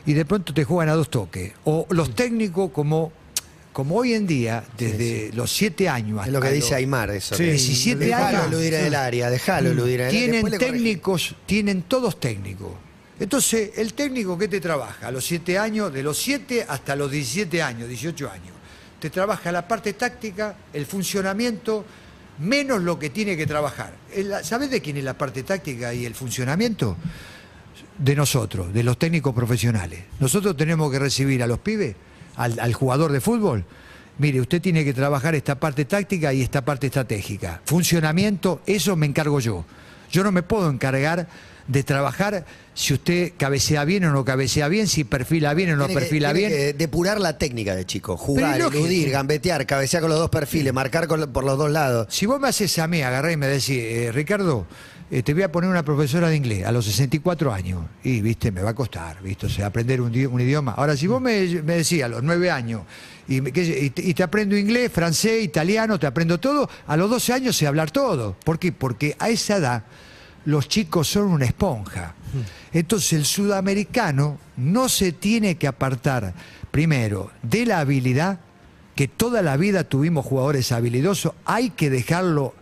[0.04, 1.52] y de pronto te juegan a dos toques.
[1.64, 3.12] O los técnicos como,
[3.72, 7.34] como hoy en día, desde los 7 años hasta Es lo que dice Aymar, eso.
[7.36, 8.46] Sí, que- 17 Dejalo años.
[8.52, 10.20] eludir en el área, dejalo eludir en el área.
[10.42, 12.72] tienen técnicos, tienen todos técnicos.
[13.22, 17.08] Entonces, el técnico que te trabaja a los 7 años, de los 7 hasta los
[17.08, 18.52] 17 años, 18 años,
[18.98, 21.85] te trabaja la parte táctica, el funcionamiento,
[22.40, 23.94] menos lo que tiene que trabajar.
[24.42, 26.96] ¿Sabés de quién es la parte táctica y el funcionamiento?
[27.96, 30.00] De nosotros, de los técnicos profesionales.
[30.18, 31.94] Nosotros tenemos que recibir a los pibes,
[32.35, 33.64] al jugador de fútbol.
[34.18, 37.62] mire, usted tiene que trabajar esta parte táctica y esta parte estratégica.
[37.66, 39.64] Funcionamiento, eso me encargo yo.
[40.11, 41.28] Yo no me puedo encargar
[41.68, 42.44] de trabajar
[42.75, 46.07] si usted cabecea bien o no cabecea bien, si perfila bien o no Tiene que-
[46.07, 46.61] perfila tiene bien.
[46.61, 48.16] que depurar la técnica de chico.
[48.16, 52.07] Jugar, eludir, gambetear, cabecear con los dos perfiles, marcar con por los dos lados.
[52.11, 54.66] Si vos me haces a mí, agarré y me decís, eh, Ricardo,
[55.11, 57.85] eh, te voy a poner una profesora de inglés a los 64 años.
[58.03, 60.72] Y, viste, me va a costar, viste, o sea, aprender un, di- un idioma.
[60.72, 62.83] Ahora, si vos me, me decís a los 9 años
[63.29, 66.96] y, me- que- y te, y te aprendo inglés, francés, italiano, te aprendo todo, a
[66.96, 68.35] los 12 años sé hablar todo.
[68.42, 68.72] ¿Por qué?
[68.72, 69.85] Porque a esa edad
[70.44, 72.14] los chicos son una esponja.
[72.72, 76.33] Entonces el sudamericano no se tiene que apartar,
[76.70, 78.40] primero, de la habilidad,
[78.94, 82.55] que toda la vida tuvimos jugadores habilidosos, hay que dejarlo.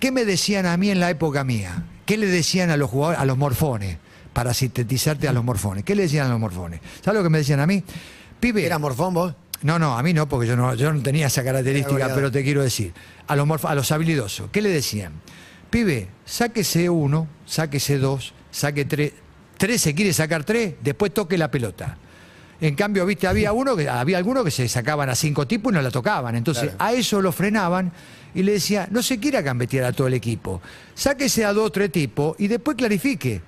[0.00, 1.84] ¿Qué me decían a mí en la época mía?
[2.06, 3.98] ¿Qué le decían a los jugadores, a los morfones?
[4.32, 5.84] Para sintetizarte a los morfones.
[5.84, 6.80] ¿Qué le decían a los morfones?
[7.02, 7.82] ¿Sabes lo que me decían a mí?
[8.40, 8.64] Pibe.
[8.66, 9.34] ¿Era morfón vos?
[9.62, 12.42] No, no, a mí no, porque yo no, yo no tenía esa característica, pero te
[12.42, 12.92] quiero decir.
[13.28, 15.12] A los, morf- a los habilidosos, ¿qué le decían?
[15.72, 19.12] Pibe, sáquese uno, sáquese dos, saque tres.
[19.56, 21.96] Tres se quiere sacar tres, después toque la pelota.
[22.60, 25.74] En cambio, viste, había uno que había algunos que se sacaban a cinco tipos y
[25.76, 26.36] no la tocaban.
[26.36, 26.76] Entonces, Claro.
[26.78, 27.90] a eso lo frenaban
[28.34, 30.60] y le decía, no se quiera gambetear a todo el equipo.
[30.94, 33.40] Sáquese a dos o tres tipos y después clarifique.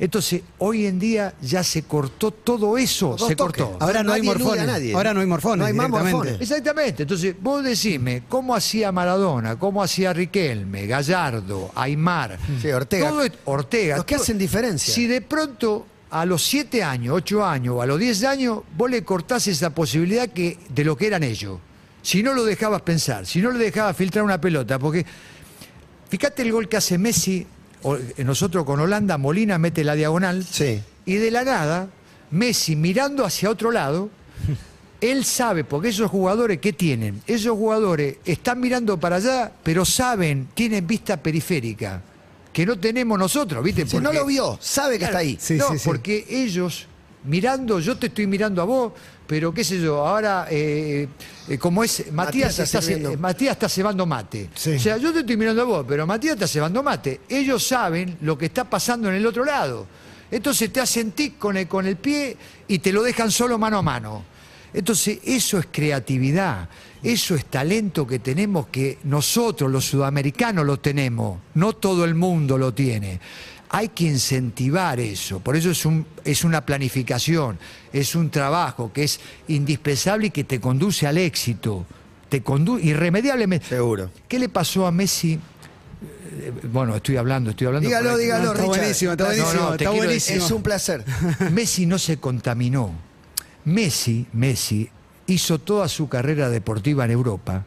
[0.00, 3.62] Entonces, hoy en día ya se cortó todo eso, Dos se toques.
[3.62, 3.76] cortó.
[3.84, 4.66] Ahora no hay Nadie elude a morfones.
[4.66, 4.94] nadie.
[4.94, 5.58] Ahora no hay morfones.
[5.58, 6.16] No hay más directamente.
[6.16, 6.40] morfones.
[6.40, 7.02] Exactamente.
[7.02, 9.58] Entonces, vos decime, ¿cómo hacía Maradona?
[9.58, 12.38] ¿Cómo hacía Riquelme, Gallardo, Aymar?
[12.62, 13.10] Sí, Ortega.
[13.10, 13.96] Todo es- Ortega.
[13.96, 14.94] Los que todo- hacen diferencia.
[14.94, 18.90] Si de pronto a los 7 años, 8 años o a los 10 años, vos
[18.90, 21.58] le cortás esa posibilidad que, de lo que eran ellos.
[22.02, 25.04] Si no lo dejabas pensar, si no le dejabas filtrar una pelota, porque
[26.08, 27.46] fíjate el gol que hace Messi,
[28.18, 30.44] nosotros con Holanda, Molina mete la diagonal.
[30.44, 30.80] Sí.
[31.06, 31.88] Y de la nada,
[32.30, 34.10] Messi mirando hacia otro lado,
[35.00, 37.22] él sabe, porque esos jugadores, ¿qué tienen?
[37.26, 42.02] Esos jugadores están mirando para allá, pero saben, tienen vista periférica,
[42.52, 43.86] que no tenemos nosotros, ¿viste?
[43.86, 45.38] Si no lo vio, sabe que está ahí.
[45.40, 45.88] Sí, no, sí, sí.
[45.88, 46.86] porque ellos
[47.24, 48.92] mirando, yo te estoy mirando a vos,
[49.30, 51.06] pero qué sé yo, ahora eh,
[51.48, 53.12] eh, como es Matías está está, sirviendo.
[53.12, 54.50] eh, Matías está cebando mate.
[54.56, 54.70] Sí.
[54.70, 57.20] O sea, yo te estoy mirando a vos, pero Matías está cebando mate.
[57.28, 59.86] Ellos saben lo que está pasando en el otro lado.
[60.32, 63.78] Entonces te hacen tic con el, con el pie y te lo dejan solo mano
[63.78, 64.24] a mano.
[64.74, 66.68] Entonces, eso es creatividad,
[67.00, 72.58] eso es talento que tenemos que nosotros, los sudamericanos, lo tenemos, no todo el mundo
[72.58, 73.20] lo tiene.
[73.72, 77.56] Hay que incentivar eso, por eso es, un, es una planificación,
[77.92, 81.86] es un trabajo que es indispensable y que te conduce al éxito,
[82.28, 83.66] te conduce irremediablemente.
[83.68, 84.10] Seguro.
[84.26, 85.38] ¿Qué le pasó a Messi?
[86.40, 87.88] Eh, Bueno, estoy hablando, estoy hablando.
[87.88, 88.66] Dígalo, dígalo, está Richard.
[88.78, 90.44] buenísimo, está No, no, buenísimo, está buenísimo.
[90.44, 91.04] Es un placer.
[91.52, 92.90] Messi no se contaminó.
[93.64, 94.88] Messi, Messi
[95.28, 97.64] hizo toda su carrera deportiva en Europa,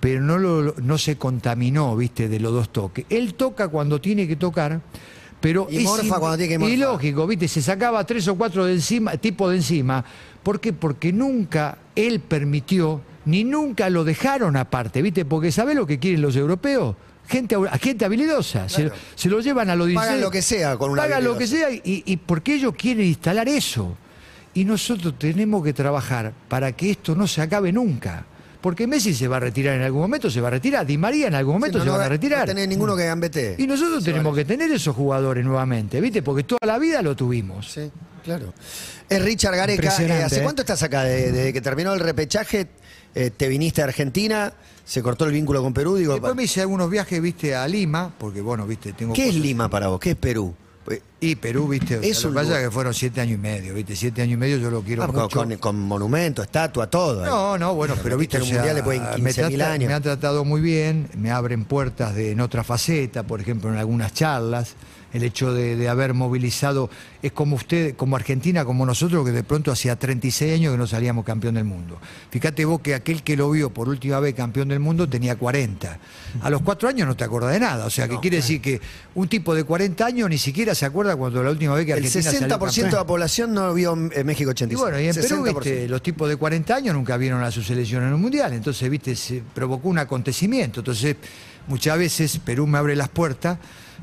[0.00, 3.06] pero no, lo- no se contaminó, viste, de los dos toques.
[3.10, 4.80] Él toca cuando tiene que tocar,
[5.40, 6.74] pero Y es morfa cuando tiene que morfar.
[6.74, 10.04] Y lógico, viste, se sacaba tres o cuatro de encima, tipo de encima.
[10.42, 10.72] ¿Por qué?
[10.72, 16.22] Porque nunca él permitió, ni nunca lo dejaron aparte, viste, porque ¿sabe lo que quieren
[16.22, 16.96] los europeos?
[17.28, 18.96] Gente, gente habilidosa, se, Claro.
[19.16, 20.06] se lo llevan a los 16.
[20.08, 23.04] Pagan lo que sea con una Pagan lo que sea y, y porque ellos quieren
[23.04, 23.96] instalar eso.
[24.54, 28.24] Y nosotros tenemos que trabajar para que esto no se acabe nunca.
[28.66, 30.84] Porque Messi se va a retirar en algún momento, se va a retirar.
[30.84, 32.40] Di María en algún momento Sí, se no, no, a retirar.
[32.40, 33.54] No tenés ninguno que gambetee.
[33.58, 34.42] Y nosotros Se tenemos vale.
[34.44, 36.20] que tener esos jugadores nuevamente, ¿viste?
[36.20, 37.70] Porque toda la vida lo tuvimos.
[37.70, 37.88] Sí,
[38.24, 38.52] claro.
[39.08, 39.94] Es Richard Gareca.
[40.02, 40.42] Eh, ¿Hace eh.
[40.42, 41.04] cuánto estás acá?
[41.04, 42.66] De- Desde que terminó el repechaje,
[43.14, 44.52] eh, te viniste a Argentina,
[44.84, 45.94] se cortó el vínculo con Perú.
[45.94, 49.14] Digo, Después me hice algunos viajes, viste, a Lima, porque bueno, viste, tengo.
[49.14, 50.00] ¿Qué es Lima para vos?
[50.00, 50.56] ¿Qué es Perú?
[50.86, 52.62] Pues, Y Perú, viste, Es un lugar.
[52.62, 55.06] que fueron siete años y medio, viste, siete años y medio yo lo quiero ah,
[55.08, 55.38] con, mucho.
[55.40, 57.26] con- con monumento, estatua, todo.
[57.26, 59.88] No, no, bueno, pero viste, o sea, mundial después de me, 15.000 trata- años.
[59.88, 63.76] me han tratado muy bien, me abren puertas de, en otra faceta, por ejemplo, en
[63.76, 64.74] algunas charlas.
[65.16, 66.90] El hecho de, de haber movilizado,
[67.22, 70.86] es como usted, como Argentina, como nosotros, que de pronto hacía 36 años que no
[70.86, 71.98] salíamos campeón del mundo.
[72.30, 75.98] Fíjate vos que aquel que lo vio por última vez campeón del mundo tenía 40.
[76.42, 77.86] A los cuatro años no te acordás de nada.
[77.86, 78.80] O sea, que quiere decir que
[79.14, 82.04] un tipo de 40 años ni siquiera se acuerda cuando la última vez que el
[82.04, 84.78] Argentina salió 60% de la población no vio México Y 86.
[84.78, 85.54] bueno, y en Perú, 60%.
[85.54, 88.88] viste, los tipos de 40 años nunca vieron a su selección en un mundial, entonces,
[88.90, 90.80] viste, se provocó un acontecimiento.
[90.80, 91.16] Entonces,
[91.66, 93.58] muchas veces Perú me abre las puertas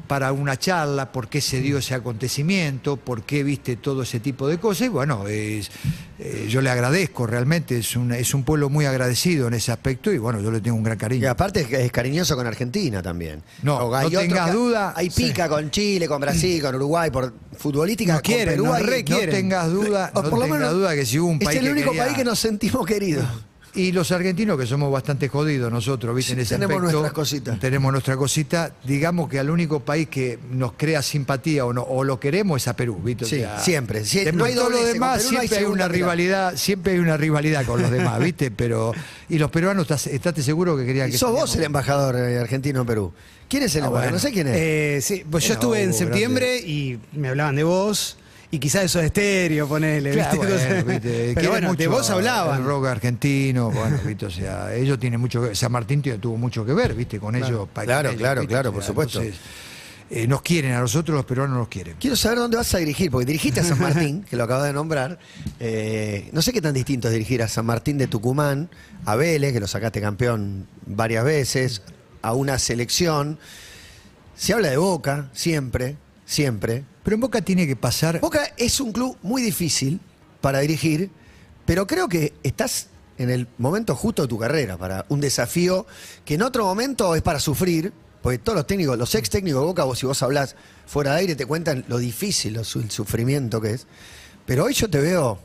[0.08, 4.48] para una charla, por qué se dio ese acontecimiento, por qué viste todo ese tipo
[4.48, 4.88] de cosas.
[4.88, 5.70] Y bueno, es,
[6.20, 10.12] eh, yo le agradezco realmente, es un, es un pueblo muy agradecido en ese aspecto
[10.12, 11.30] y bueno, yo le tengo un gran Y cariño.
[11.30, 13.44] aparte es, es cariñoso con Argentina también.
[13.62, 14.94] No, no tengas que- duda.
[14.96, 18.14] Hay pica con Chile, con Brasil, con Uruguay, por futbolística.
[18.14, 20.96] Con quieren, Perú hay- re no tengas duda, o no por lo tengas menos duda
[20.96, 23.26] que si hubo un es país el que único quería- país que nos sentimos queridos.
[23.76, 26.34] Y los argentinos, que somos bastante jodidos nosotros, ¿viste?
[26.34, 27.60] Sí, en ese tenemos aspecto, nuestras cositas.
[27.60, 28.76] Tenemos nuestra cosita.
[28.84, 32.68] Digamos que al único país que nos crea simpatía o, no, o lo queremos es
[32.68, 33.26] a Perú, ¿viste?
[33.26, 34.02] O Sí, sea, siempre.
[34.02, 35.96] Después no hay todo lo demás Perú no hay siempre hay una mitad.
[35.96, 38.52] rivalidad, siempre hay una rivalidad con los demás, ¿viste?
[38.52, 38.94] Pero
[39.28, 42.82] y los peruanos, ¿estás, estate seguro que querían que sos vos el embajador eh, argentino
[42.82, 43.12] en Perú.
[43.50, 44.12] ¿Quién es el Ah, embajador?
[44.12, 44.18] bueno.
[44.18, 44.56] No sé quién es.
[44.56, 48.18] Eh, sí, pues yo estuve en Hugo septiembre y me hablaban de vos.
[48.54, 50.12] Y quizás eso de estéreo, ponele.
[50.12, 50.56] Claro, ¿viste?
[50.68, 52.60] bueno, viste, pero bueno, de vos hablaban.
[52.60, 56.64] El rock argentino, bueno, viste, o sea, ellos tienen mucho que San Martín tuvo mucho
[56.64, 57.68] que ver, viste, con ellos.
[57.74, 58.54] Claro, ellos, claro, ¿viste?
[58.54, 59.22] claro, O por sea, supuesto.
[59.24, 59.42] entonces,
[60.12, 61.96] eh, nos quieren, a nosotros los peruanos nos quieren.
[62.00, 64.74] Quiero saber dónde vas a dirigir, porque dirigiste a San Martín, que lo acabas de
[64.74, 65.18] nombrar.
[65.60, 68.70] Eh, no sé qué tan distinto es dirigir a San Martín de Tucumán,
[69.06, 71.82] a Vélez, que lo sacaste campeón varias veces,
[72.22, 73.40] a una selección.
[74.36, 76.84] Se habla de Boca, siempre, siempre.
[77.04, 78.20] Pero en Boca tiene que pasar.
[78.20, 80.00] Boca es un club muy difícil
[80.42, 81.10] para dirigir,
[81.66, 85.86] pero creo que estás en el momento justo de tu carrera para un desafío
[86.26, 89.68] que en otro momento es para sufrir, porque todos los técnicos, los ex técnicos de
[89.68, 90.56] Boca, vos si vos hablás
[90.86, 93.88] fuera de aire te cuentan lo difícil, lo el sufrimiento que es.
[94.46, 95.40] Pero hoy yo te veo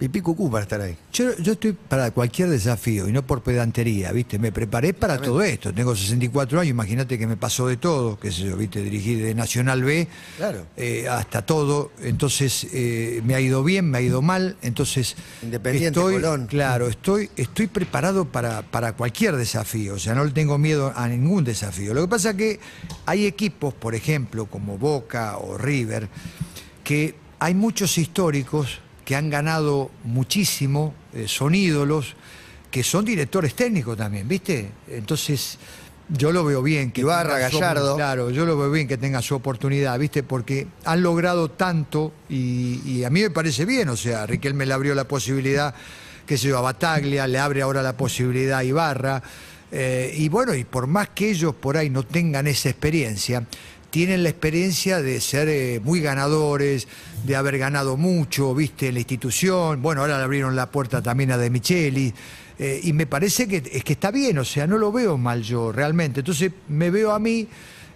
[0.00, 0.96] pipí cucú para estar ahí.
[1.12, 4.38] Yo, yo estoy para cualquier desafío y no por pedantería, ¿viste?
[4.38, 5.74] Me preparé para todo esto.
[5.74, 8.80] Tengo 64 años, imagínate que me pasó de todo, qué sé yo, ¿viste?
[8.82, 10.64] Dirigí de Nacional B Claro.
[10.78, 11.92] eh, hasta todo.
[12.02, 14.56] Entonces, eh, me ha ido bien, me ha ido mal.
[14.62, 16.46] Entonces, Independiente, estoy, Colón.
[16.46, 19.94] Claro, estoy, estoy preparado para, para cualquier desafío.
[19.94, 21.92] O sea, no le tengo miedo a ningún desafío.
[21.92, 22.58] Lo que pasa que
[23.04, 26.08] hay equipos, por ejemplo, como Boca o River,
[26.84, 28.80] que hay muchos históricos
[29.10, 32.14] que han ganado muchísimo, eh, son ídolos,
[32.70, 34.70] que son directores técnicos también, ¿viste?
[34.88, 35.58] Entonces,
[36.10, 36.92] yo lo veo bien.
[36.92, 37.96] Que Ibarra, su- Gallardo.
[37.96, 40.22] Claro, yo lo veo bien que tenga su oportunidad, ¿viste?
[40.22, 44.74] Porque han logrado tanto y, y a mí me parece bien, o sea, Riquelme le
[44.74, 45.74] abrió la posibilidad,
[46.24, 49.20] que se yo, a Bataglia, le abre ahora la posibilidad a Ibarra.
[49.72, 53.44] eh, y bueno, y por más que ellos por ahí no tengan esa experiencia,
[53.90, 56.88] tienen la experiencia de ser eh, muy ganadores,
[57.24, 59.82] de haber ganado mucho, viste, la institución.
[59.82, 62.12] Bueno, ahora le abrieron la puerta también a De Micheli.
[62.58, 65.42] eh, y me parece que es que está bien, o sea, no lo veo mal
[65.42, 66.20] yo realmente.
[66.20, 67.48] Entonces me veo a mí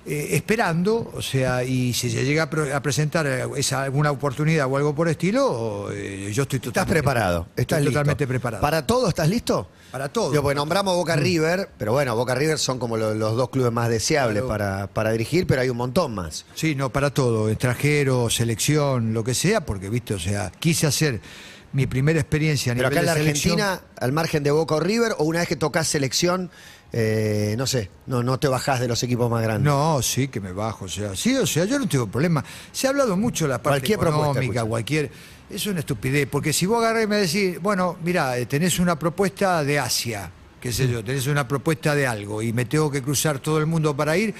[0.06, 4.10] eh, esperando, o sea, y si se llega a, pre- a presentar eh, esa, alguna
[4.10, 8.60] oportunidad o algo por estilo, eh, yo estoy Estás totalmente preparado, estoy estás totalmente preparado.
[8.60, 9.68] ¿Para todo estás listo?
[9.90, 10.30] Para todo.
[10.30, 13.72] Digo, porque nombramos Boca River, pero bueno, Boca River son como lo- los dos clubes
[13.72, 14.48] más deseables Claro.
[14.48, 16.44] para, para dirigir, pero hay un montón más.
[16.54, 21.20] Sí, no, para todo, extranjero, selección, lo que sea, porque, viste, o sea, quise hacer
[21.72, 23.28] mi primera experiencia a Pero acá nivel en la.
[23.30, 26.50] Argentina, al margen de Boca o River, o una vez que tocas selección,
[26.96, 29.64] eh, no sé, no, no te bajás de los equipos más grandes.
[29.64, 32.44] No, sí que me bajo, o sea, sí, o sea, yo no tengo problema.
[32.70, 35.10] Se ha hablado mucho de la parte Cualquier económica, cualquier.
[35.50, 38.96] Es una estupidez, porque si vos agarrás y me decís, bueno, mira, eh, tenés una
[38.96, 40.30] propuesta de Asia,
[40.60, 43.66] qué sé yo, tenés una propuesta de algo y me tengo que cruzar todo el
[43.66, 44.32] mundo para ir.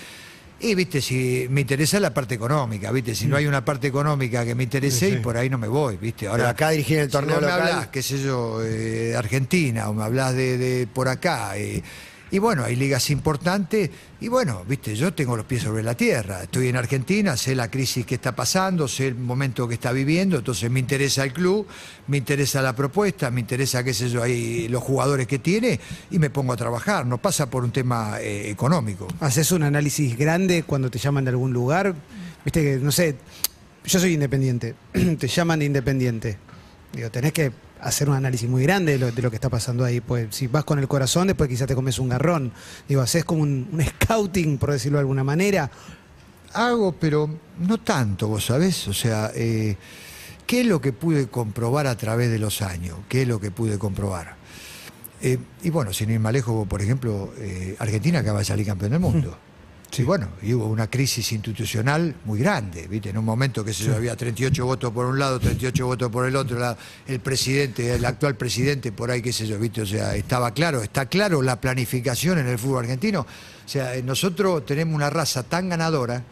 [0.60, 4.44] Y viste, si me interesa la parte económica, viste, si no hay una parte económica
[4.46, 6.26] que me interese, y por ahí no me voy, viste.
[6.28, 8.66] Ahora, Pero acá dirigir el si torneo vos me local- hablás, qué sé yo, eh,
[8.68, 11.58] de Argentina, o me hablas de, de por acá.
[11.58, 11.82] eh,
[12.30, 13.90] y bueno, hay ligas importantes.
[14.20, 16.42] Y bueno, viste, yo tengo los pies sobre la tierra.
[16.42, 20.38] Estoy en Argentina, sé la crisis que está pasando, sé el momento que está viviendo.
[20.38, 21.66] Entonces me interesa el club,
[22.08, 25.78] me interesa la propuesta, me interesa, qué sé yo, ahí los jugadores que tiene
[26.10, 27.06] y me pongo a trabajar.
[27.06, 29.06] No pasa por un tema eh, económico.
[29.20, 31.94] Haces un análisis grande cuando te llaman de algún lugar.
[32.44, 33.16] Viste que, no sé,
[33.84, 34.74] yo soy independiente.
[35.18, 36.38] te llaman de independiente.
[36.92, 37.52] Digo, tenés que
[37.84, 40.00] hacer un análisis muy grande de lo, de lo que está pasando ahí.
[40.00, 42.52] Pues si vas con el corazón, después quizás te comes un garrón.
[42.88, 45.70] Digo, haces como un, scouting, por decirlo de alguna manera.
[46.54, 47.28] Hago, pero
[47.58, 48.88] no tanto, vos sabés.
[48.88, 49.76] O sea, eh,
[50.46, 52.98] ¿qué es lo que pude comprobar a través de los años?
[53.08, 54.36] ¿Qué es lo que pude comprobar?
[55.20, 58.92] Eh, y bueno, sin ir más lejos, por ejemplo, eh, Argentina acaba de salir campeón
[58.92, 59.38] del mundo.
[59.94, 63.10] Sí, bueno, y hubo una crisis institucional muy grande, ¿viste?
[63.10, 66.34] En un momento que se había 38 votos por un lado, 38 votos por el
[66.34, 66.76] otro, la-
[67.06, 69.82] el presidente, el actual presidente, por ahí, qué sé yo, ¿viste?
[69.82, 73.20] O sea, estaba claro, está claro la planificación en el fútbol argentino.
[73.20, 76.24] O sea, eh, nosotros tenemos una raza tan ganadora,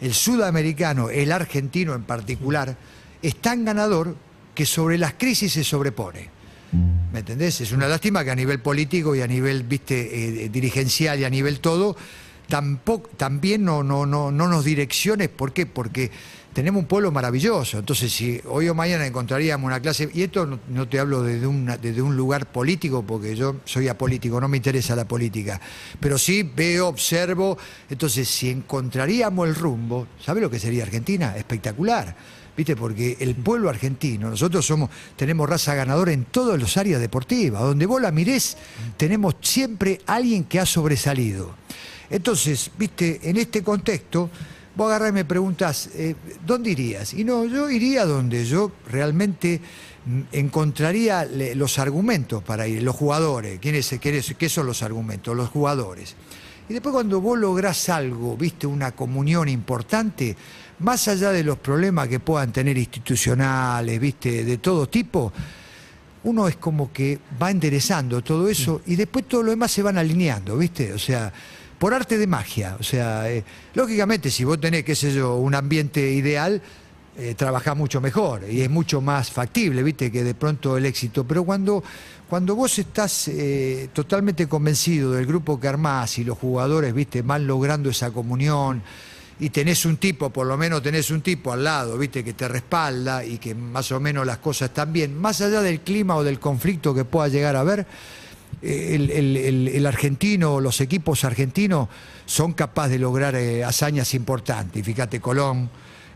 [0.00, 2.76] el sudamericano, el argentino en particular,
[3.20, 4.16] es tan ganador
[4.54, 6.30] que sobre las crisis se sobrepone.
[7.12, 7.60] ¿Me entendés?
[7.60, 11.30] Es una lástima que a nivel político y a nivel, viste, eh, dirigencial y a
[11.30, 11.94] nivel todo,
[12.48, 15.28] tampoco, también no, no, no, no nos direcciones.
[15.28, 15.66] ¿Por qué?
[15.66, 16.10] Porque
[16.52, 17.78] tenemos un pueblo maravilloso.
[17.78, 21.78] Entonces, si hoy o mañana encontraríamos una clase, y esto no, te hablo desde, una-
[21.78, 25.60] desde un lugar político, porque yo soy apolítico, no me interesa la política,
[25.98, 27.56] pero sí veo, observo.
[27.88, 31.34] Entonces, si encontraríamos el rumbo, ¿sabe lo que sería Argentina?
[31.36, 32.14] Espectacular.
[32.54, 32.76] ¿Viste?
[32.76, 37.62] Porque el pueblo argentino, nosotros somos, tenemos raza ganadora en todas las áreas deportivas.
[37.62, 38.58] Donde vos la mirés,
[38.98, 41.54] tenemos siempre alguien que ha sobresalido.
[42.12, 44.28] Entonces, viste, en este contexto,
[44.76, 46.14] vos agarrás y me preguntas, eh,
[46.46, 47.14] ¿dónde irías?
[47.14, 49.60] Y no, yo iría donde yo realmente
[50.04, 53.58] mm, encontraría los argumentos para ir, los jugadores.
[53.60, 55.34] ¿Quiénes, quiénes- ¿Qué son los argumentos?
[55.36, 56.14] Los jugadores.
[56.68, 60.36] Y después cuando vos lográs algo, viste, una comunión importante,
[60.80, 65.32] más allá de los problemas que puedan tener institucionales, viste, de todo tipo,
[66.24, 69.98] uno es como que va enderezando todo eso y después todo lo demás se van
[69.98, 70.92] alineando, ¿viste?
[70.92, 71.32] O sea,
[71.82, 72.76] por arte de magia.
[72.78, 73.42] O sea, eh,
[73.74, 76.62] lógicamente, si vos tenés, qué sé yo, un ambiente ideal,
[77.18, 80.12] eh, trabajás mucho mejor y es mucho más factible, ¿viste?
[80.12, 81.24] Que de pronto el éxito.
[81.24, 81.82] Pero cuando,
[82.28, 87.22] cuando vos estás eh, totalmente convencido del grupo que armás y los jugadores, ¿viste?
[87.22, 88.80] Van logrando esa comunión
[89.40, 92.46] y tenés un tipo, por lo menos tenés un tipo al lado, viste, que te
[92.46, 96.22] respalda y que más o menos las cosas están bien, más allá del clima o
[96.22, 97.88] del conflicto que pueda llegar a haber,
[98.62, 101.88] el, el- el- el argentino, los equipos argentinos
[102.26, 104.84] son capaces de lograr eh, hazañas importantes.
[104.84, 105.68] Fíjate, Colón.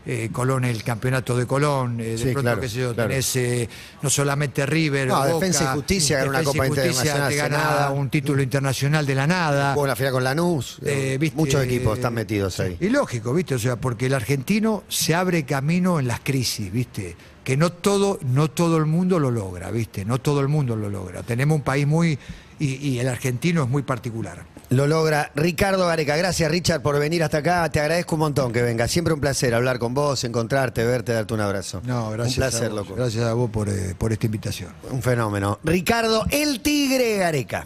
[0.09, 3.09] eh, Colón, el campeonato de Colón, eh, de Sí, pronto, claro, qué sé yo, claro.
[3.09, 3.67] tenés eh,
[4.01, 7.57] no solamente River, No, Boca, Defensa y Justicia gana una Copa Internacional te hace gana
[7.57, 7.91] nada.
[7.91, 9.73] un título internacional de la nada.
[9.73, 10.77] Jugó en la final con Lanús.
[10.81, 12.77] Viste, Muchos equipos están metidos ahí.
[12.79, 13.55] Y lógico, ¿viste?
[13.55, 17.17] O sea, porque el argentino se abre camino en las crisis, ¿viste?
[17.47, 20.03] Que no todo, no todo el mundo lo logra, ¿viste?
[20.03, 21.23] No todo el mundo lo logra.
[21.23, 22.19] Tenemos un país muy.
[22.59, 24.43] Y, y el argentino es muy particular.
[24.69, 26.17] Lo logra Ricardo Gareca.
[26.17, 27.69] Gracias, Richard, por venir hasta acá.
[27.69, 28.85] Te agradezco un montón que venga.
[28.89, 31.81] Siempre un placer hablar con vos, encontrarte, verte, darte un abrazo.
[31.85, 32.37] No, gracias.
[32.37, 32.95] Un placer, a vos, loco.
[32.95, 34.73] Gracias a vos por, eh, por esta invitación.
[34.91, 35.57] Un fenómeno.
[35.63, 37.65] Ricardo, el Tigre Gareca.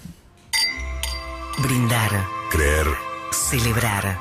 [1.58, 2.24] Brindar.
[2.52, 2.86] Creer.
[3.32, 4.20] Celebrar.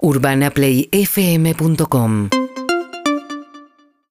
[0.00, 2.30] UrbanaPlayFM.com